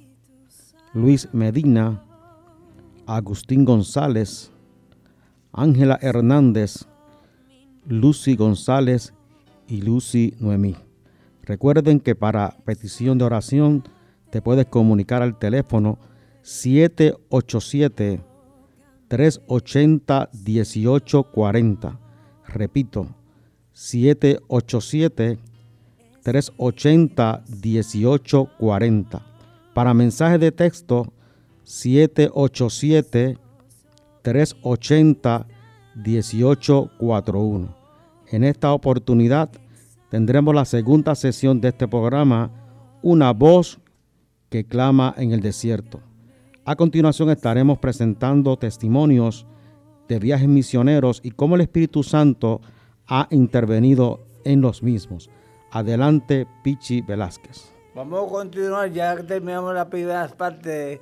[0.93, 2.03] Luis Medina,
[3.07, 4.51] Agustín González,
[5.53, 6.85] Ángela Hernández,
[7.87, 9.13] Lucy González
[9.65, 10.75] y Lucy Noemí.
[11.41, 13.83] Recuerden que para petición de oración
[14.29, 15.97] te puedes comunicar al teléfono
[16.41, 18.21] 787
[19.07, 21.99] 380 1840.
[22.45, 23.07] Repito,
[23.71, 25.39] 787
[26.23, 29.25] 380 1840.
[29.73, 31.13] Para mensaje de texto
[31.67, 33.37] 787
[34.21, 35.47] 380
[35.95, 37.75] 1841.
[38.27, 39.49] En esta oportunidad
[40.09, 42.51] tendremos la segunda sesión de este programa,
[43.01, 43.79] Una voz
[44.49, 45.99] que clama en el desierto.
[46.63, 49.45] A continuación estaremos presentando testimonios
[50.07, 52.61] de viajes misioneros y cómo el Espíritu Santo
[53.07, 55.29] ha intervenido en los mismos.
[55.71, 57.73] Adelante, Pichi Velázquez.
[57.93, 61.01] Vamos a continuar, ya terminamos la primera parte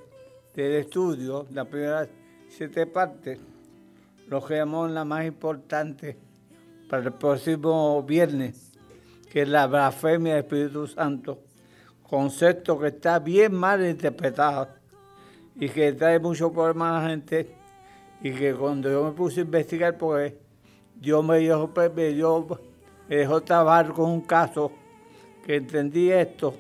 [0.64, 2.08] del estudio, las primeras
[2.48, 3.40] siete partes,
[4.28, 6.18] lo que llamamos la más importante
[6.90, 8.72] para el próximo viernes,
[9.32, 11.40] que es la blasfemia del Espíritu Santo,
[12.04, 14.70] concepto que está bien mal interpretado
[15.60, 17.56] y que trae muchos problemas a la gente
[18.22, 20.34] y que cuando yo me puse a investigar, pues
[20.96, 22.48] Dios me dio, me dio
[23.08, 24.72] me dejó trabajar con un caso
[25.46, 26.56] que entendí esto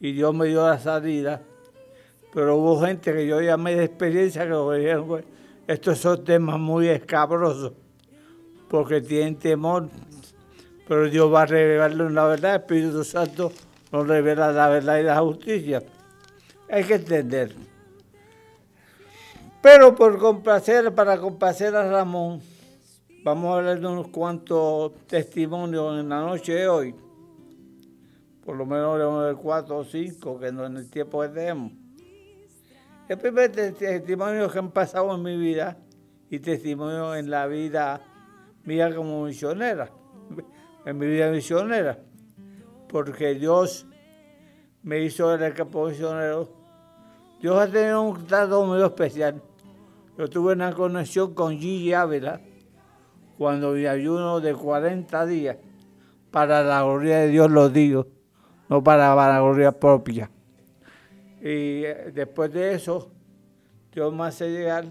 [0.00, 1.42] y Dios me dio la salida.
[2.36, 5.24] Pero hubo gente que yo llamé de experiencia que lo dijeron,
[5.66, 7.72] estos son temas muy escabrosos
[8.68, 9.88] porque tienen temor,
[10.86, 13.52] pero Dios va a revelarle la verdad, el Espíritu Santo
[13.90, 15.82] nos revela la verdad y la justicia.
[16.68, 17.54] Hay que entender.
[19.62, 22.42] Pero por complacer, para complacer a Ramón,
[23.24, 26.94] Vamos a hablar de unos cuantos testimonios en la noche de hoy.
[28.44, 31.85] Por lo menos de cuatro o cinco que no en el tiempo que tenemos.
[33.08, 35.76] El primer testimonio que han pasado en mi vida
[36.28, 38.00] y testimonio en la vida
[38.64, 39.92] mía como misionera,
[40.84, 42.00] en mi vida misionera,
[42.88, 43.86] porque Dios
[44.82, 46.50] me hizo el campo misionero.
[47.40, 49.40] Dios ha tenido un trato muy especial.
[50.18, 52.40] Yo tuve una conexión con Gigi Ávila,
[53.38, 55.58] cuando mi ayuno de 40 días,
[56.32, 58.08] para la gloria de Dios lo digo,
[58.68, 60.28] no para la gloria propia.
[61.46, 63.08] Y eh, después de eso,
[63.92, 64.86] Dios me hace llegar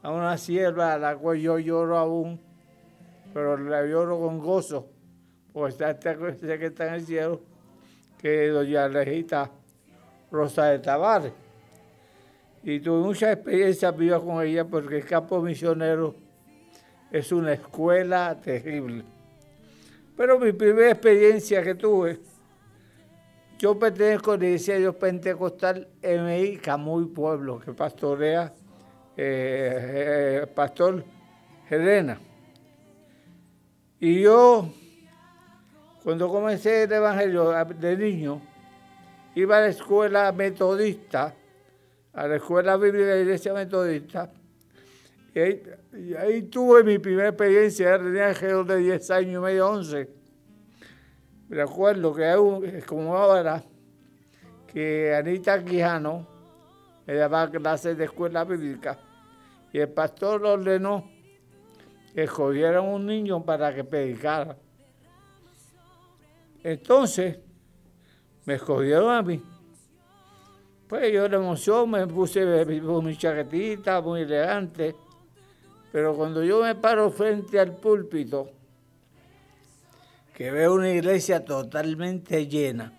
[0.00, 2.40] a una sierva a la cual yo lloro aún,
[3.34, 4.88] pero la lloro con gozo,
[5.52, 7.40] porque está esta cosa que está en el cielo,
[8.16, 9.50] que es doña Regita
[10.30, 11.32] Rosa de Tavares.
[12.62, 16.14] Y tuve mucha experiencia viva con ella porque el campo misionero
[17.10, 19.02] es una escuela terrible.
[20.16, 22.20] Pero mi primera experiencia que tuve,
[23.58, 28.52] yo pertenezco a la Iglesia de Dios Pentecostal MI Camuy Pueblo, que pastorea
[29.16, 31.02] eh, eh, Pastor
[31.68, 32.20] Helena.
[33.98, 34.68] Y yo,
[36.04, 38.42] cuando comencé el Evangelio de niño,
[39.34, 41.34] iba a la escuela metodista,
[42.12, 44.30] a la escuela bíblica de la Iglesia Metodista,
[45.36, 50.08] y ahí, tuve mi primera experiencia, tenía alrededor de 10 años y medio, 11.
[51.48, 53.62] Me acuerdo que es como ahora,
[54.66, 56.26] que Anita Quijano
[57.06, 58.98] me daba clases de escuela bíblica
[59.72, 61.08] y el pastor ordenó
[62.12, 64.56] que escogieran un niño para que predicara.
[66.62, 67.38] Entonces,
[68.44, 69.42] me escogieron a mí.
[70.88, 74.94] Pues yo la emoción me puse mi chaquetita muy elegante
[75.96, 78.50] pero cuando yo me paro frente al púlpito,
[80.36, 82.92] que veo una iglesia totalmente llena,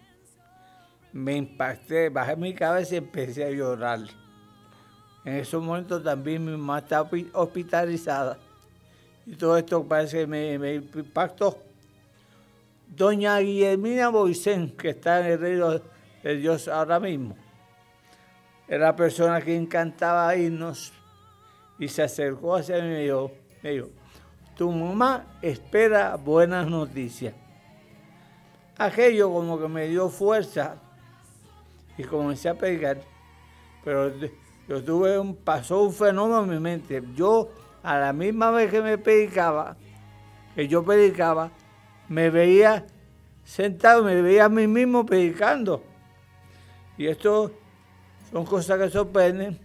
[1.14, 4.00] me impacté, bajé mi cabeza y empecé a llorar.
[5.24, 8.40] En esos momentos también mi mamá estaba hospitalizada.
[9.28, 11.60] Y todo esto parece que me, impactó.
[12.88, 15.80] Doña Guillermina Boisén, que está en el reino
[16.24, 17.38] de Dios ahora mismo,
[18.68, 20.92] era la persona que encantaba irnos
[21.78, 22.92] y se acercó hacia mí y
[23.62, 23.90] me dijo,
[24.58, 27.34] tu mamá espera buenas noticias.
[28.78, 30.78] Aquello como que me dio fuerza
[31.97, 32.99] y comencé a pegar,
[33.84, 34.12] pero
[34.68, 37.03] yo tuve un, pasó un fenómeno en mi mente.
[37.16, 37.49] Yo,
[37.84, 39.78] a la misma vez que me predicaba,
[40.55, 41.51] que yo predicaba,
[42.10, 42.86] me veía
[43.43, 45.84] sentado, me veía a mí mismo predicando.
[46.97, 47.51] Y esto
[48.32, 49.60] son cosas que sorprenden.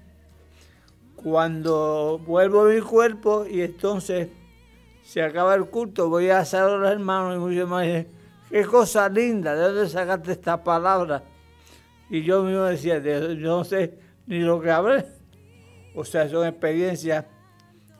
[1.16, 4.28] Cuando vuelvo a mi cuerpo y entonces
[5.02, 8.08] se acaba el culto, voy a hacer los hermanos y muchos hermanos dicen,
[8.50, 11.22] qué cosa linda, ¿de dónde sacaste estas palabras?
[12.10, 15.04] Y yo mismo decía, "De- yo no sé ni lo que hablé.
[15.94, 17.24] O sea, son experiencias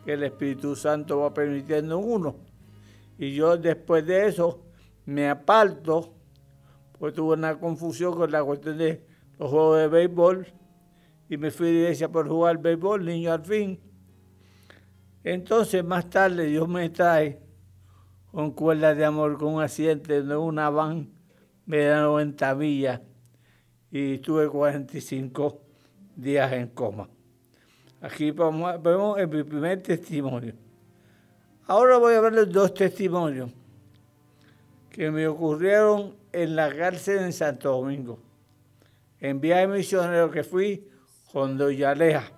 [0.05, 2.37] que el Espíritu Santo va permitiendo en uno.
[3.19, 4.61] Y yo después de eso
[5.07, 6.13] me aparto,
[6.99, 9.05] pues tuve una confusión con la cuestión de
[9.39, 10.47] los juegos de béisbol
[11.29, 13.81] y me fui a la iglesia por jugar béisbol, niño al fin.
[15.25, 17.41] Entonces más tarde Dios me trae
[18.31, 21.11] con cuerdas de amor, con un accidente de una van,
[21.67, 23.01] me da 90 millas
[23.91, 25.61] y tuve 45
[26.17, 27.09] días en coma.
[28.01, 30.55] Aquí vamos- vemos mi primer testimonio.
[31.67, 33.51] Ahora voy a verles dos testimonios
[34.91, 38.19] que me ocurrieron en la cárcel en Santo Domingo,
[39.21, 40.89] en viaje misionero que fui
[41.33, 42.33] con Doña Aleja.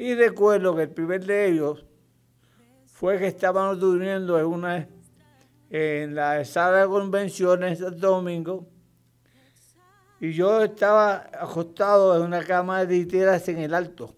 [0.00, 1.84] Y recuerdo que el primer de ellos
[2.86, 4.88] fue que estábamos durmiendo en, una,
[5.68, 8.66] en la sala de convenciones Santo Domingo
[10.18, 14.16] y yo estaba acostado en una cama de literas en el alto.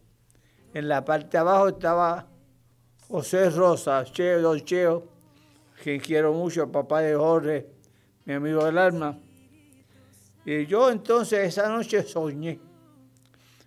[0.72, 2.28] En la parte abajo estaba
[3.08, 5.08] José Rosa, Cheo, don Cheo,
[5.82, 7.66] quien quiero mucho, papá de Jorge,
[8.24, 9.18] mi amigo del alma.
[10.44, 12.60] Y yo entonces esa noche soñé.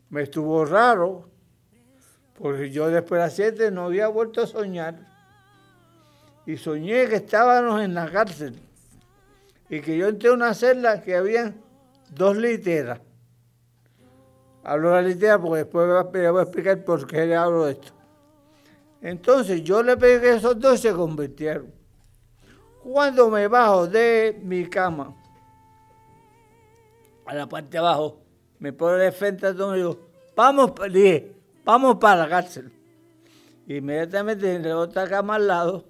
[0.09, 1.34] Me estuvo raro,
[2.37, 4.95] porque yo después de las 7 no había vuelto a soñar.
[6.45, 8.55] Y soñé que estábamos en la cárcel
[9.69, 11.55] y que yo entré a una celda que habían
[12.11, 12.99] dos literas.
[14.63, 17.73] Hablo de la litera porque después le voy a explicar por qué le hablo de
[17.73, 17.93] esto.
[19.01, 21.71] Entonces yo le pedí que esos dos se convirtieron.
[22.83, 25.15] Cuando me bajo de mi cama,
[27.25, 28.19] a la parte de abajo,
[28.59, 29.99] me pone de frente a todo y digo,
[30.35, 31.34] vamos, dije,
[31.65, 32.71] vamos para la cárcel.
[33.67, 35.85] Inmediatamente en la otra cama al lado,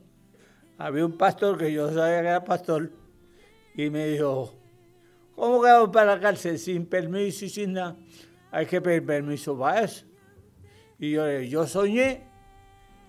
[0.78, 2.90] había un pastor que yo sabía que era pastor,
[3.76, 4.54] y me dijo,
[5.36, 7.98] ¿cómo que vamos para la cárcel sin permiso y sin nada?
[8.52, 10.06] Hay que pedir permiso para eso.
[10.98, 12.24] Y yo yo soñé,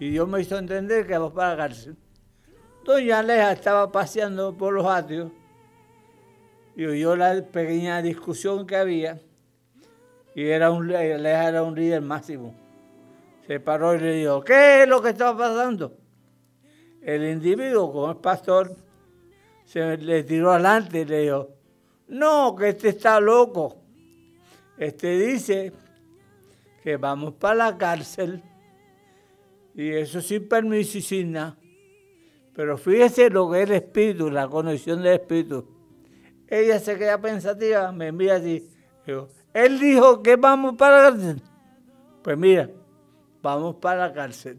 [0.00, 1.96] y Dios me hizo entender que vamos para la cárcel.
[2.84, 5.30] Doña Aleja estaba paseando por los atrios
[6.76, 9.20] y oyó la pequeña discusión que había
[10.36, 12.54] y era un, Aleja era un líder máximo.
[13.46, 15.96] Se paró y le dijo, ¿qué es lo que está pasando?
[17.00, 18.76] El individuo, como es pastor,
[19.64, 21.48] se le tiró adelante y le dijo,
[22.08, 23.78] no, que este está loco.
[24.76, 25.72] Este dice
[26.82, 28.42] que vamos para la cárcel
[29.74, 31.56] y eso sin permiso y sin nada.
[32.54, 35.66] Pero fíjese lo que es el espíritu, la conexión del espíritu.
[36.46, 38.68] Ella se queda pensativa, me mira así.
[39.06, 41.42] Digo, él dijo que vamos para la cárcel.
[42.22, 42.68] Pues mira,
[43.40, 44.58] vamos para la cárcel.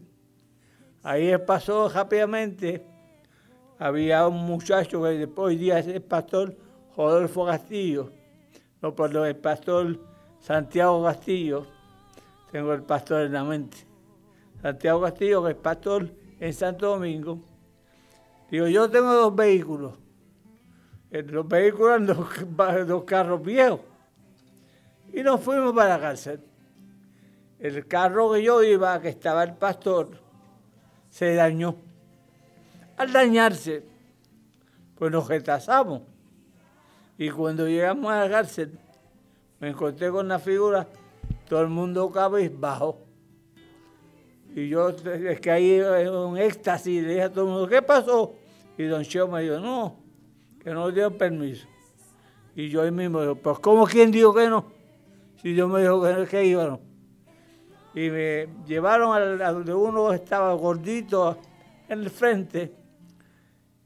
[1.04, 2.84] Ahí pasó rápidamente.
[3.78, 6.56] Había un muchacho que después hoy día es el pastor
[6.96, 8.10] Rodolfo Castillo.
[8.82, 10.00] No, perdón, el pastor
[10.40, 11.64] Santiago Castillo.
[12.50, 13.76] Tengo el pastor en la mente.
[14.60, 17.38] Santiago Castillo, que es pastor en Santo Domingo.
[18.50, 19.92] Digo, yo tengo dos vehículos.
[21.12, 22.26] Eh, Los vehículos dos,
[22.88, 23.78] dos carros viejos.
[25.12, 26.40] Y nos fuimos para la cárcel.
[27.58, 30.10] El carro que yo iba, que estaba el pastor,
[31.10, 31.76] se dañó.
[32.96, 33.84] Al dañarse,
[34.96, 36.02] pues nos retrasamos.
[37.16, 38.78] Y cuando llegamos a la cárcel,
[39.60, 40.86] me encontré con la figura,
[41.48, 43.00] todo el mundo cabizbajo.
[44.54, 47.82] Y yo es que ahí en un éxtasis le dije a todo el mundo, ¿qué
[47.82, 48.34] pasó?
[48.76, 49.96] Y don Cheo me dijo, no,
[50.62, 51.66] que no dieron permiso.
[52.54, 54.77] Y yo ahí mismo pues ¿cómo quién dijo que no?
[55.42, 56.80] Si yo me dijo que, no, que iba no.
[57.94, 61.38] Y me llevaron al- a donde uno estaba gordito
[61.88, 62.72] en el frente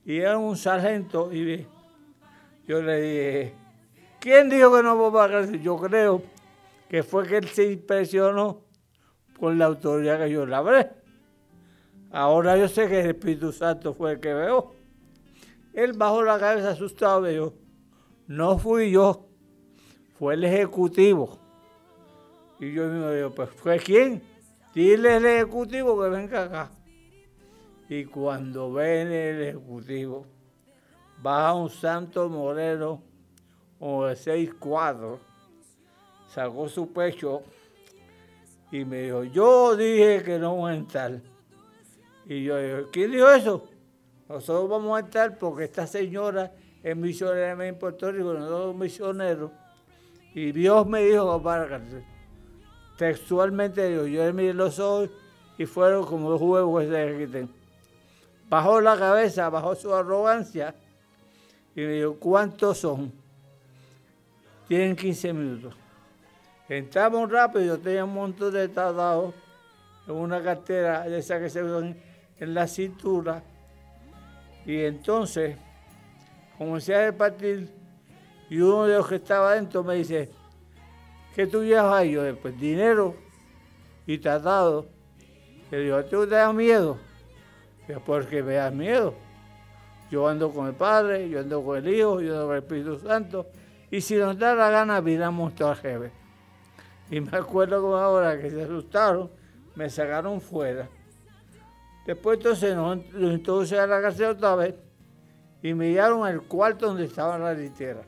[0.04, 1.66] y era un sargento y me-
[2.66, 3.54] yo le dije,
[4.20, 5.60] ¿quién dijo que no para la cárcel?
[5.62, 6.22] Yo creo
[6.88, 8.62] que fue que él se impresionó
[9.38, 10.90] con la autoridad que yo le hablé.
[12.10, 14.74] Ahora yo sé que el Espíritu Santo fue el que veo.
[15.72, 17.54] Él bajó la cabeza asustado y dijo,
[18.26, 19.26] no fui yo,
[20.18, 21.38] fue el ejecutivo.
[22.62, 24.22] Y yo mismo digo, pues ¿fue quién?
[24.72, 26.70] Dile al ejecutivo que venga acá.
[27.88, 30.24] Y cuando viene el ejecutivo,
[31.20, 33.02] baja un santo moreno
[33.80, 35.18] como de seis cuadros,
[36.28, 37.42] sacó su pecho
[38.70, 41.20] Y me dijo, yo dije que no voy a entrar.
[42.26, 43.68] Y yo digo, ¿quién dijo eso?
[44.28, 49.50] Nosotros vamos a entrar porque esta señora es misionera en Puerto Rico, nosotros misioneros.
[50.32, 52.11] Y Dios me dijo cárcel.
[53.02, 55.10] Textualmente dijo, yo le miré los ojos
[55.58, 57.48] y fueron como dos huevos tengo.
[58.48, 60.72] Bajó la cabeza, bajó su arrogancia
[61.74, 63.12] y me dijo, ¿cuántos son?
[64.68, 65.74] Tienen 15 minutos.
[66.68, 69.34] Entramos rápido, yo tenía un montón de tratados
[70.06, 71.96] en una cartera de esa que se usan
[72.38, 73.42] en la cintura.
[74.64, 75.56] Y entonces
[76.56, 77.68] comencé a repartir
[78.48, 80.30] y uno de los que estaba adentro me dice,
[81.34, 82.12] ¿qué tú llevas ahí?
[82.12, 83.14] Yo, pues dinero
[84.06, 84.86] y tratado.
[85.70, 86.98] Le digo, ¿a ti te da miedo?
[87.88, 89.14] Yo, porque me da miedo.
[90.10, 92.98] Yo ando con el Padre, yo ando con el Hijo, yo ando con el Espíritu
[92.98, 93.46] Santo.
[93.90, 96.12] Y si nos da la gana, viramos todo al jefe.
[97.10, 99.30] Y me acuerdo como ahora que se asustaron,
[99.74, 100.88] me sacaron fuera.
[102.06, 104.74] Después entonces nos introducen a la cárcel otra vez
[105.62, 108.04] y me llevaron al cuarto donde estaban las literas.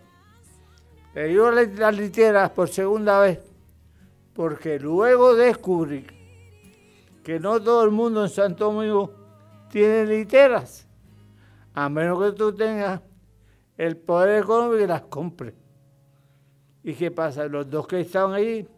[1.15, 3.55] Le dio las literas por segunda vez
[4.35, 6.05] porque luego descubrí
[7.23, 9.15] que no todo el mundo en Santo Domingo
[9.71, 10.87] tiene literas,
[11.73, 13.01] a menos que tú tengas
[13.79, 15.55] el poder económico y las compres.
[16.83, 17.47] ¿Y qué pasa?
[17.47, 18.69] Los dos que estaban ahí,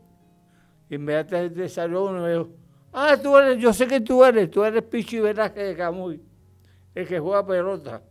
[0.90, 2.48] inmediatamente salió uno y me dijo,
[2.92, 6.22] ah, tú eres, yo sé que tú eres, tú eres Pichi Velázquez de Camuy,
[6.94, 8.02] el que juega pelota.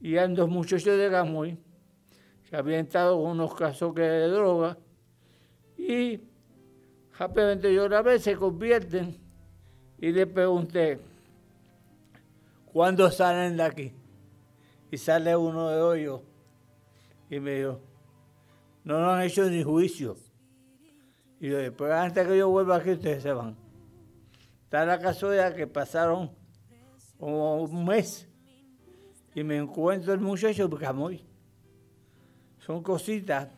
[0.00, 1.56] Y eran dos muchachos de Camuy
[2.54, 4.78] que habían estado con unos casos que de droga
[5.76, 6.20] y
[7.18, 9.18] rápidamente yo la vez se convierten
[9.98, 11.00] y le pregunté,
[12.72, 13.92] ¿cuándo salen de aquí?
[14.88, 16.20] Y sale uno de ellos
[17.28, 17.80] y me dijo,
[18.84, 20.16] no nos han hecho ni juicio.
[21.40, 23.56] Y yo dije, pues antes que yo vuelva aquí ustedes se van.
[24.62, 26.30] Está la casualidad que pasaron
[27.18, 28.28] como un mes
[29.34, 31.33] y me encuentro el muchacho Camuy.
[32.64, 33.48] Son cositas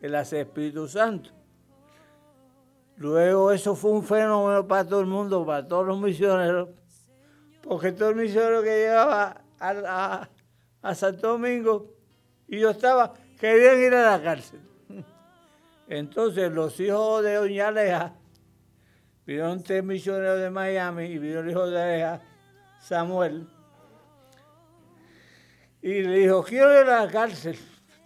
[0.00, 1.30] que las Espíritu Santo.
[2.96, 6.70] Luego eso fue un fenómeno para todo el mundo, para todos los misioneros,
[7.62, 10.28] porque todo el misionero que llegaba a,
[10.80, 11.92] a Santo Domingo
[12.48, 14.60] y yo estaba, querían ir a la cárcel.
[15.86, 18.14] Entonces los hijos de Doña Aleja,
[19.26, 22.22] vieron tres misioneros de Miami y vino el hijo de Aleja,
[22.80, 23.46] Samuel,
[25.82, 27.58] y le dijo, quiero ir a la cárcel,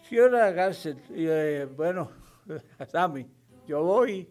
[0.09, 0.99] quiero ir a la cárcel.
[1.11, 2.11] Y dije, bueno,
[2.89, 3.27] Sammy,
[3.67, 4.29] yo voy,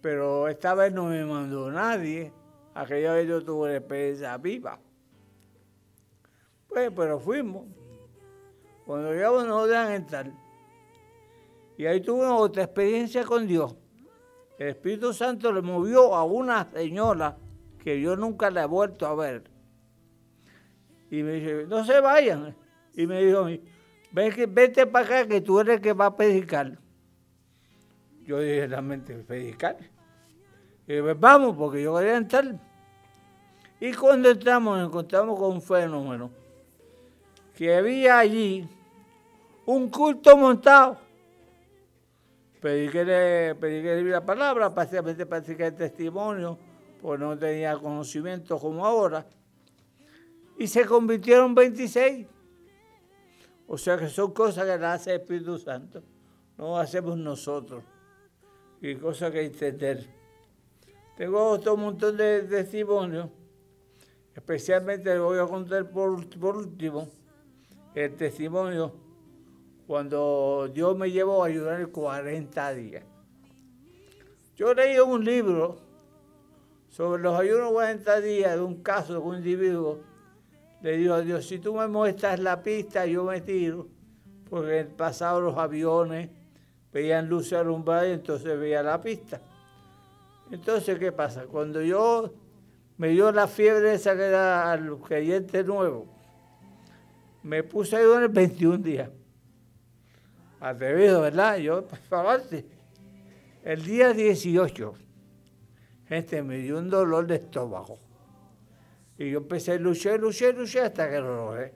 [0.00, 2.32] pero esta vez no me mandó nadie.
[2.74, 4.78] Aquella vez yo tuve la experiencia viva.
[6.68, 7.66] Pues, pero fuimos.
[8.84, 10.32] Cuando llegamos nos dejan entrar.
[11.76, 13.74] Y ahí tuve otra experiencia con Dios.
[14.58, 17.36] El Espíritu Santo le movió a una señora
[17.78, 19.50] que yo nunca la he vuelto a ver.
[21.10, 22.56] Y me dice, no se vayan.
[22.94, 23.46] Y me dijo,
[24.14, 26.78] vete para acá que tú eres el que va a predicar.
[28.24, 29.76] Yo dije, realmente, predicar.
[30.86, 32.58] Y dije, pues vamos, porque yo quería entrar.
[33.80, 36.30] Y cuando entramos, nos encontramos con un fenómeno.
[37.56, 38.66] Que había allí
[39.66, 40.98] un culto montado.
[42.60, 46.56] Pedí que le, pedí que le la palabra, básicamente para el testimonio,
[47.02, 49.26] porque no tenía conocimiento como ahora.
[50.56, 52.26] Y se convirtieron 26.
[53.66, 56.02] O sea que son cosas que las hace el Espíritu Santo,
[56.56, 57.82] no hacemos nosotros.
[58.80, 60.06] Y cosas que entender.
[61.16, 63.28] Tengo otro montón de testimonios,
[64.34, 67.08] especialmente le voy a contar por, por último
[67.94, 68.92] el testimonio
[69.86, 73.04] cuando Dios me llevó a ayudar en 40 días.
[74.56, 75.78] Yo leí un libro
[76.88, 80.00] sobre los ayunos 40 días de un caso de un individuo.
[80.84, 83.88] Le digo a Dios, si tú me muestras la pista, yo me tiro.
[84.50, 86.28] Porque en el pasado los aviones
[86.92, 89.40] veían luces alumbradas y entonces veía la pista.
[90.50, 91.46] Entonces, ¿qué pasa?
[91.46, 92.34] Cuando yo
[92.98, 96.06] me dio la fiebre esa que da al creyente nuevo,
[97.42, 99.08] me puse en el 21 días.
[100.60, 101.56] Atrevido, ¿verdad?
[101.56, 102.42] Yo, por favor,
[103.62, 104.92] el día 18,
[106.08, 108.03] gente, me dio un dolor de estómago.
[109.18, 111.72] Y yo empecé a luchar, luchar, luchar hasta que lo logré.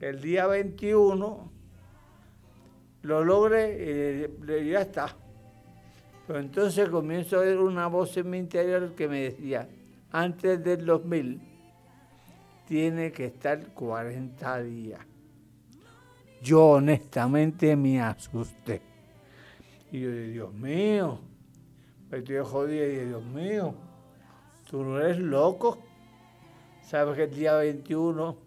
[0.00, 1.52] El día 21
[3.02, 5.16] lo logré y ya está.
[6.26, 9.68] Pero entonces comienzo a oír una voz en mi interior que me decía,
[10.12, 11.40] antes del 2000
[12.66, 15.00] tiene que estar 40 días.
[16.42, 18.82] Yo honestamente me asusté.
[19.90, 21.18] Y yo dije, Dios mío,
[22.10, 23.74] Me estoy jodido y dije, Dios mío,
[24.70, 25.78] tú no eres loco.
[26.88, 28.38] Sabes que el día 21,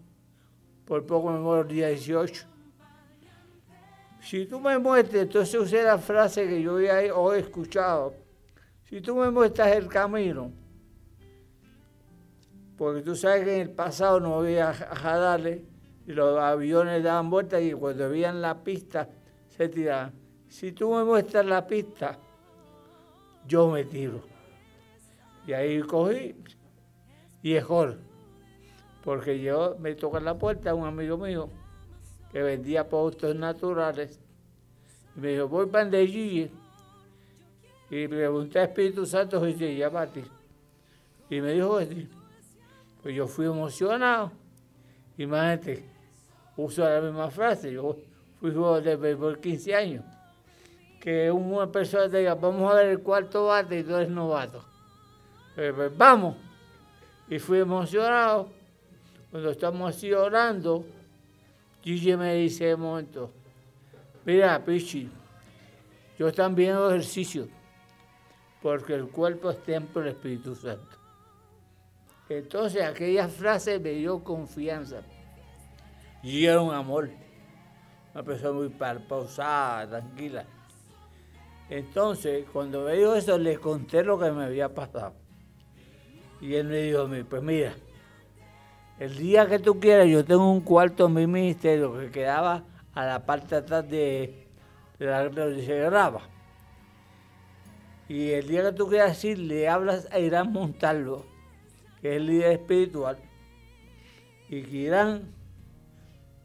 [0.84, 2.44] por poco me muero el día 18.
[4.20, 8.14] Si tú me muestras, entonces usé la frase que yo ya he, escuchado.
[8.88, 10.50] Si tú me muestras el camino,
[12.76, 15.60] porque tú sabes que en el pasado no había jadales
[16.04, 19.08] y los aviones daban vueltas y cuando veían la pista
[19.50, 20.14] se tiraban.
[20.48, 22.18] Si tú me muestras la pista,
[23.46, 24.20] yo me tiro.
[25.46, 26.34] Y ahí cogí
[27.40, 28.00] y es gol.
[29.04, 31.48] Porque yo me toca en la puerta un amigo mío
[32.30, 34.18] que vendía productos naturales.
[35.16, 36.50] Y me dijo, voy para de Gigi.
[37.90, 40.22] Y pregunté a Espíritu Santo y dice, llama a ti.
[41.28, 41.78] Y me dijo,
[43.02, 44.32] pues yo fui emocionado.
[45.18, 45.84] Imagínate,
[46.56, 47.72] uso la misma frase.
[47.72, 47.96] Yo
[48.40, 50.04] fui jugador de béisbol 15 años.
[51.00, 54.64] Que una persona te diga, vamos a ver el cuarto bate y tú eres novato.
[55.54, 56.36] Pues, vamos.
[57.28, 58.61] Y fui emocionado.
[59.32, 60.84] Cuando estamos así orando,
[61.82, 63.30] Gigi me dice de momento,
[64.26, 65.08] mira, Pichi,
[66.18, 67.48] yo también hago ejercicio,
[68.60, 70.98] porque el cuerpo es templo del Espíritu Santo.
[72.28, 75.00] Entonces aquella frase me dio confianza.
[76.22, 77.08] Y era un amor.
[78.12, 80.44] Una persona muy pausada, tranquila.
[81.70, 85.14] Entonces, cuando me dijo eso, le conté lo que me había pasado.
[86.38, 87.74] Y él me dijo a mí, pues mira,
[89.02, 92.62] el día que tú quieras, yo tengo un cuarto en mi ministerio que quedaba
[92.94, 94.46] a la parte de atrás de,
[94.96, 96.20] de la donde se graba.
[98.08, 101.26] Y el día que tú quieras ir, le hablas a Irán Montalvo,
[102.00, 103.18] que es el líder espiritual,
[104.48, 105.34] y que Irán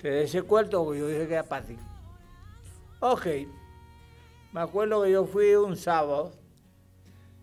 [0.01, 1.77] te dé ese cuarto que yo dije que era para ti.
[3.01, 3.27] Ok.
[4.51, 6.31] Me acuerdo que yo fui un sábado,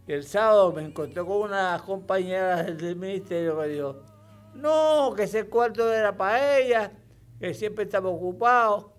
[0.09, 4.14] y el sábado me encontré con una compañera del ministerio que dijo,
[4.55, 6.93] no, que ese cuarto era para ella,
[7.39, 8.95] que siempre estaba ocupado.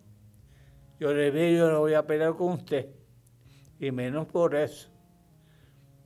[1.00, 2.90] Yo le dije, yo no voy a pelear con usted,
[3.80, 4.90] y menos por eso.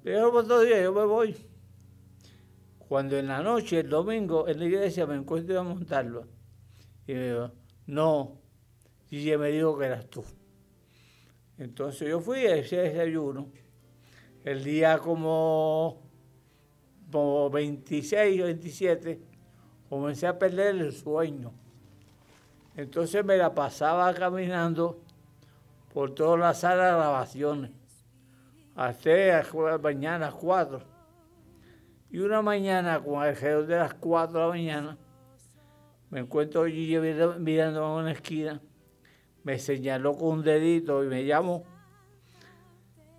[0.03, 1.35] Pero otro día yo me voy.
[2.79, 6.25] Cuando en la noche, el domingo, en la iglesia me encuentro a montarlo.
[7.05, 7.51] Y me dijo,
[7.85, 8.39] no,
[9.09, 10.23] y ella me dijo que eras tú.
[11.57, 13.51] Entonces yo fui a ese desayuno.
[14.43, 16.01] El día como,
[17.11, 19.28] como 26 o 27,
[19.89, 21.51] comencé a perder el sueño.
[22.75, 25.01] Entonces me la pasaba caminando
[25.93, 27.71] por todas las salas de grabaciones,
[28.75, 30.81] hasta las mañana 4.
[32.11, 34.97] Y una mañana, con alrededor de las 4 de la mañana,
[36.09, 36.97] me encuentro allí
[37.39, 38.61] mirando a una esquina,
[39.43, 41.63] me señaló con un dedito y me llamó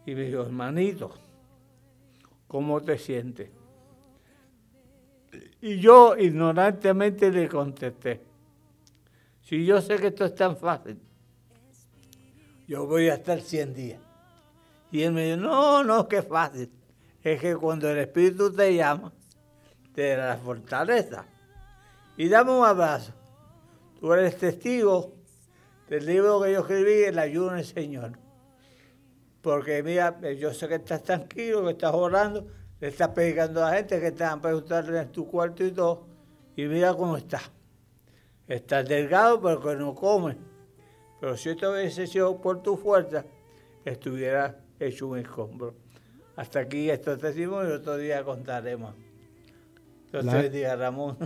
[0.06, 1.10] y me dijo, hermanito,
[2.48, 3.59] ¿cómo te sientes?
[5.62, 8.22] Y yo ignorantemente le contesté,
[9.42, 10.98] si yo sé que esto es tan fácil,
[12.66, 14.00] yo voy a estar 100 días.
[14.92, 16.70] Y él me dijo, no, no, que fácil.
[17.22, 19.12] Es que cuando el Espíritu te llama,
[19.94, 21.26] te da la fortaleza.
[22.16, 23.12] Y dame un abrazo.
[23.98, 25.14] Tú eres testigo
[25.88, 28.18] del libro que yo escribí, El ayuno del Señor.
[29.42, 32.46] Porque mira, yo sé que estás tranquilo, que estás orando,
[32.80, 36.06] le estás predicando a la gente que están preguntando en tu cuarto y todo.
[36.56, 37.50] Y mira cómo estás.
[38.48, 40.36] Estás delgado, pero que no comes.
[41.20, 43.24] Pero si esto hubiese sido por tu fuerza,
[43.84, 45.74] estuviera hecho un escombro.
[46.36, 48.94] Hasta aquí estos testimonios, otro día contaremos.
[50.10, 51.16] Dios te bendiga, Ramón.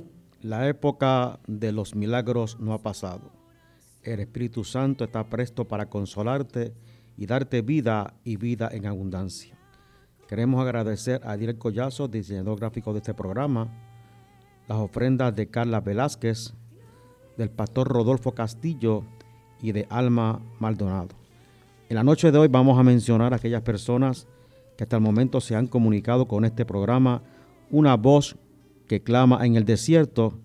[0.42, 3.30] La época de los milagros no ha pasado.
[4.02, 6.74] El Espíritu Santo está presto para consolarte
[7.16, 9.53] y darte vida y vida en abundancia.
[10.34, 13.68] Queremos agradecer a Direk Collazo, diseñador gráfico de este programa,
[14.66, 16.54] las ofrendas de Carla Velázquez,
[17.36, 19.04] del pastor Rodolfo Castillo
[19.62, 21.10] y de Alma Maldonado.
[21.88, 24.26] En la noche de hoy vamos a mencionar a aquellas personas
[24.76, 27.22] que hasta el momento se han comunicado con este programa,
[27.70, 28.34] una voz
[28.88, 30.40] que clama en el desierto,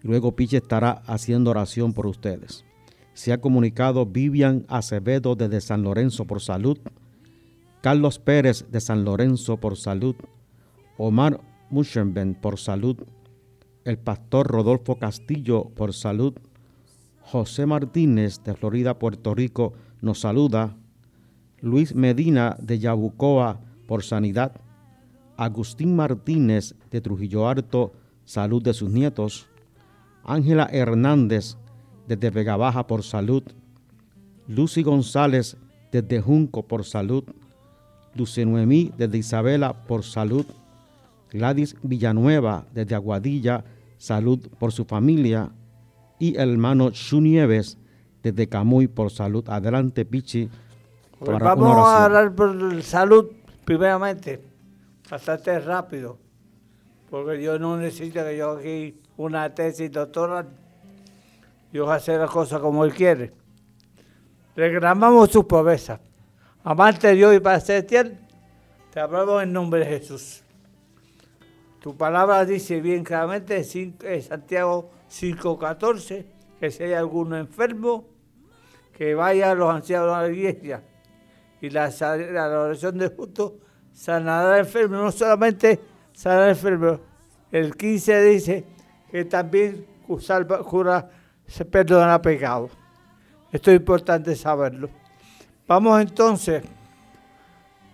[0.00, 2.64] luego Piche estará haciendo oración por ustedes.
[3.12, 6.78] Se ha comunicado Vivian Acevedo desde San Lorenzo por salud,
[7.86, 10.16] Carlos Pérez de San Lorenzo por salud,
[10.98, 12.96] Omar Muschenben por salud,
[13.84, 16.34] el pastor Rodolfo Castillo por salud,
[17.20, 20.76] José Martínez de Florida, Puerto Rico nos saluda,
[21.60, 24.60] Luis Medina de Yabucoa por sanidad,
[25.36, 27.92] Agustín Martínez de Trujillo Alto,
[28.24, 29.46] salud de sus nietos,
[30.24, 31.56] Ángela Hernández
[32.08, 33.44] desde Vega Baja por salud,
[34.48, 35.56] Lucy González
[35.92, 37.22] desde Junco por salud,
[38.16, 40.46] Dulce Noemí desde Isabela por salud.
[41.30, 43.64] Gladys Villanueva desde Aguadilla,
[43.98, 45.50] salud por su familia.
[46.18, 47.76] Y el hermano Chu Nieves
[48.22, 49.44] desde Camuy por salud.
[49.48, 50.48] Adelante, Pichi.
[51.18, 53.26] Pues vamos a hablar por salud
[53.64, 54.40] primeramente,
[55.10, 56.18] bastante rápido,
[57.10, 60.46] porque yo no necesito que yo aquí una tesis doctoral,
[61.72, 63.32] yo voy a hacer las cosas como él quiere.
[64.54, 66.00] Reclamamos su pobreza.
[66.68, 68.18] Amante de Dios y Padre Celestial,
[68.92, 70.42] te hablamos en nombre de Jesús.
[71.78, 73.64] Tu palabra dice bien claramente
[74.02, 76.26] en Santiago 5.14
[76.58, 78.08] que si hay alguno enfermo,
[78.92, 80.82] que vaya a los ancianos de la iglesia
[81.60, 83.60] y la, la oración de justo
[83.92, 85.78] sanará al enfermo, no solamente
[86.14, 86.98] sanará al enfermo.
[87.52, 88.64] El 15 dice
[89.08, 89.86] que también
[90.64, 91.10] cura,
[91.46, 92.70] se perdona pecado.
[93.52, 95.05] Esto es importante saberlo.
[95.68, 96.62] Vamos entonces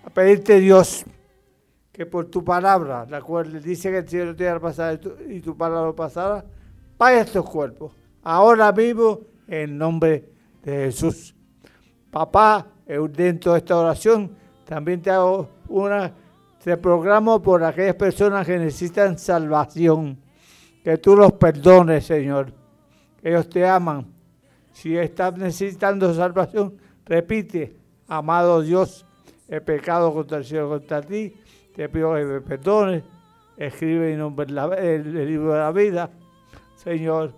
[0.05, 1.07] a pedirte Dios
[1.91, 5.41] que por tu palabra, la cual dice que el cielo te pasada y tu, y
[5.41, 5.93] tu palabra
[6.99, 7.93] vaya a estos cuerpos.
[8.23, 10.29] Ahora mismo, en nombre
[10.63, 11.35] de Jesús.
[12.11, 16.13] Papá, eh, dentro de esta oración, también te hago una,
[16.63, 20.19] te programo por aquellas personas que necesitan salvación.
[20.85, 22.53] Que tú los perdones, Señor.
[23.23, 24.07] Ellos te aman.
[24.73, 26.77] Si estás necesitando salvación,
[27.07, 27.77] repite,
[28.09, 29.05] amado Dios,
[29.49, 31.35] he pecado contra el cielo, contra ti,
[31.75, 33.03] te pido que me perdones,
[33.57, 36.11] escribe mi nombre en la- el libro de la vida,
[36.77, 37.33] Señor,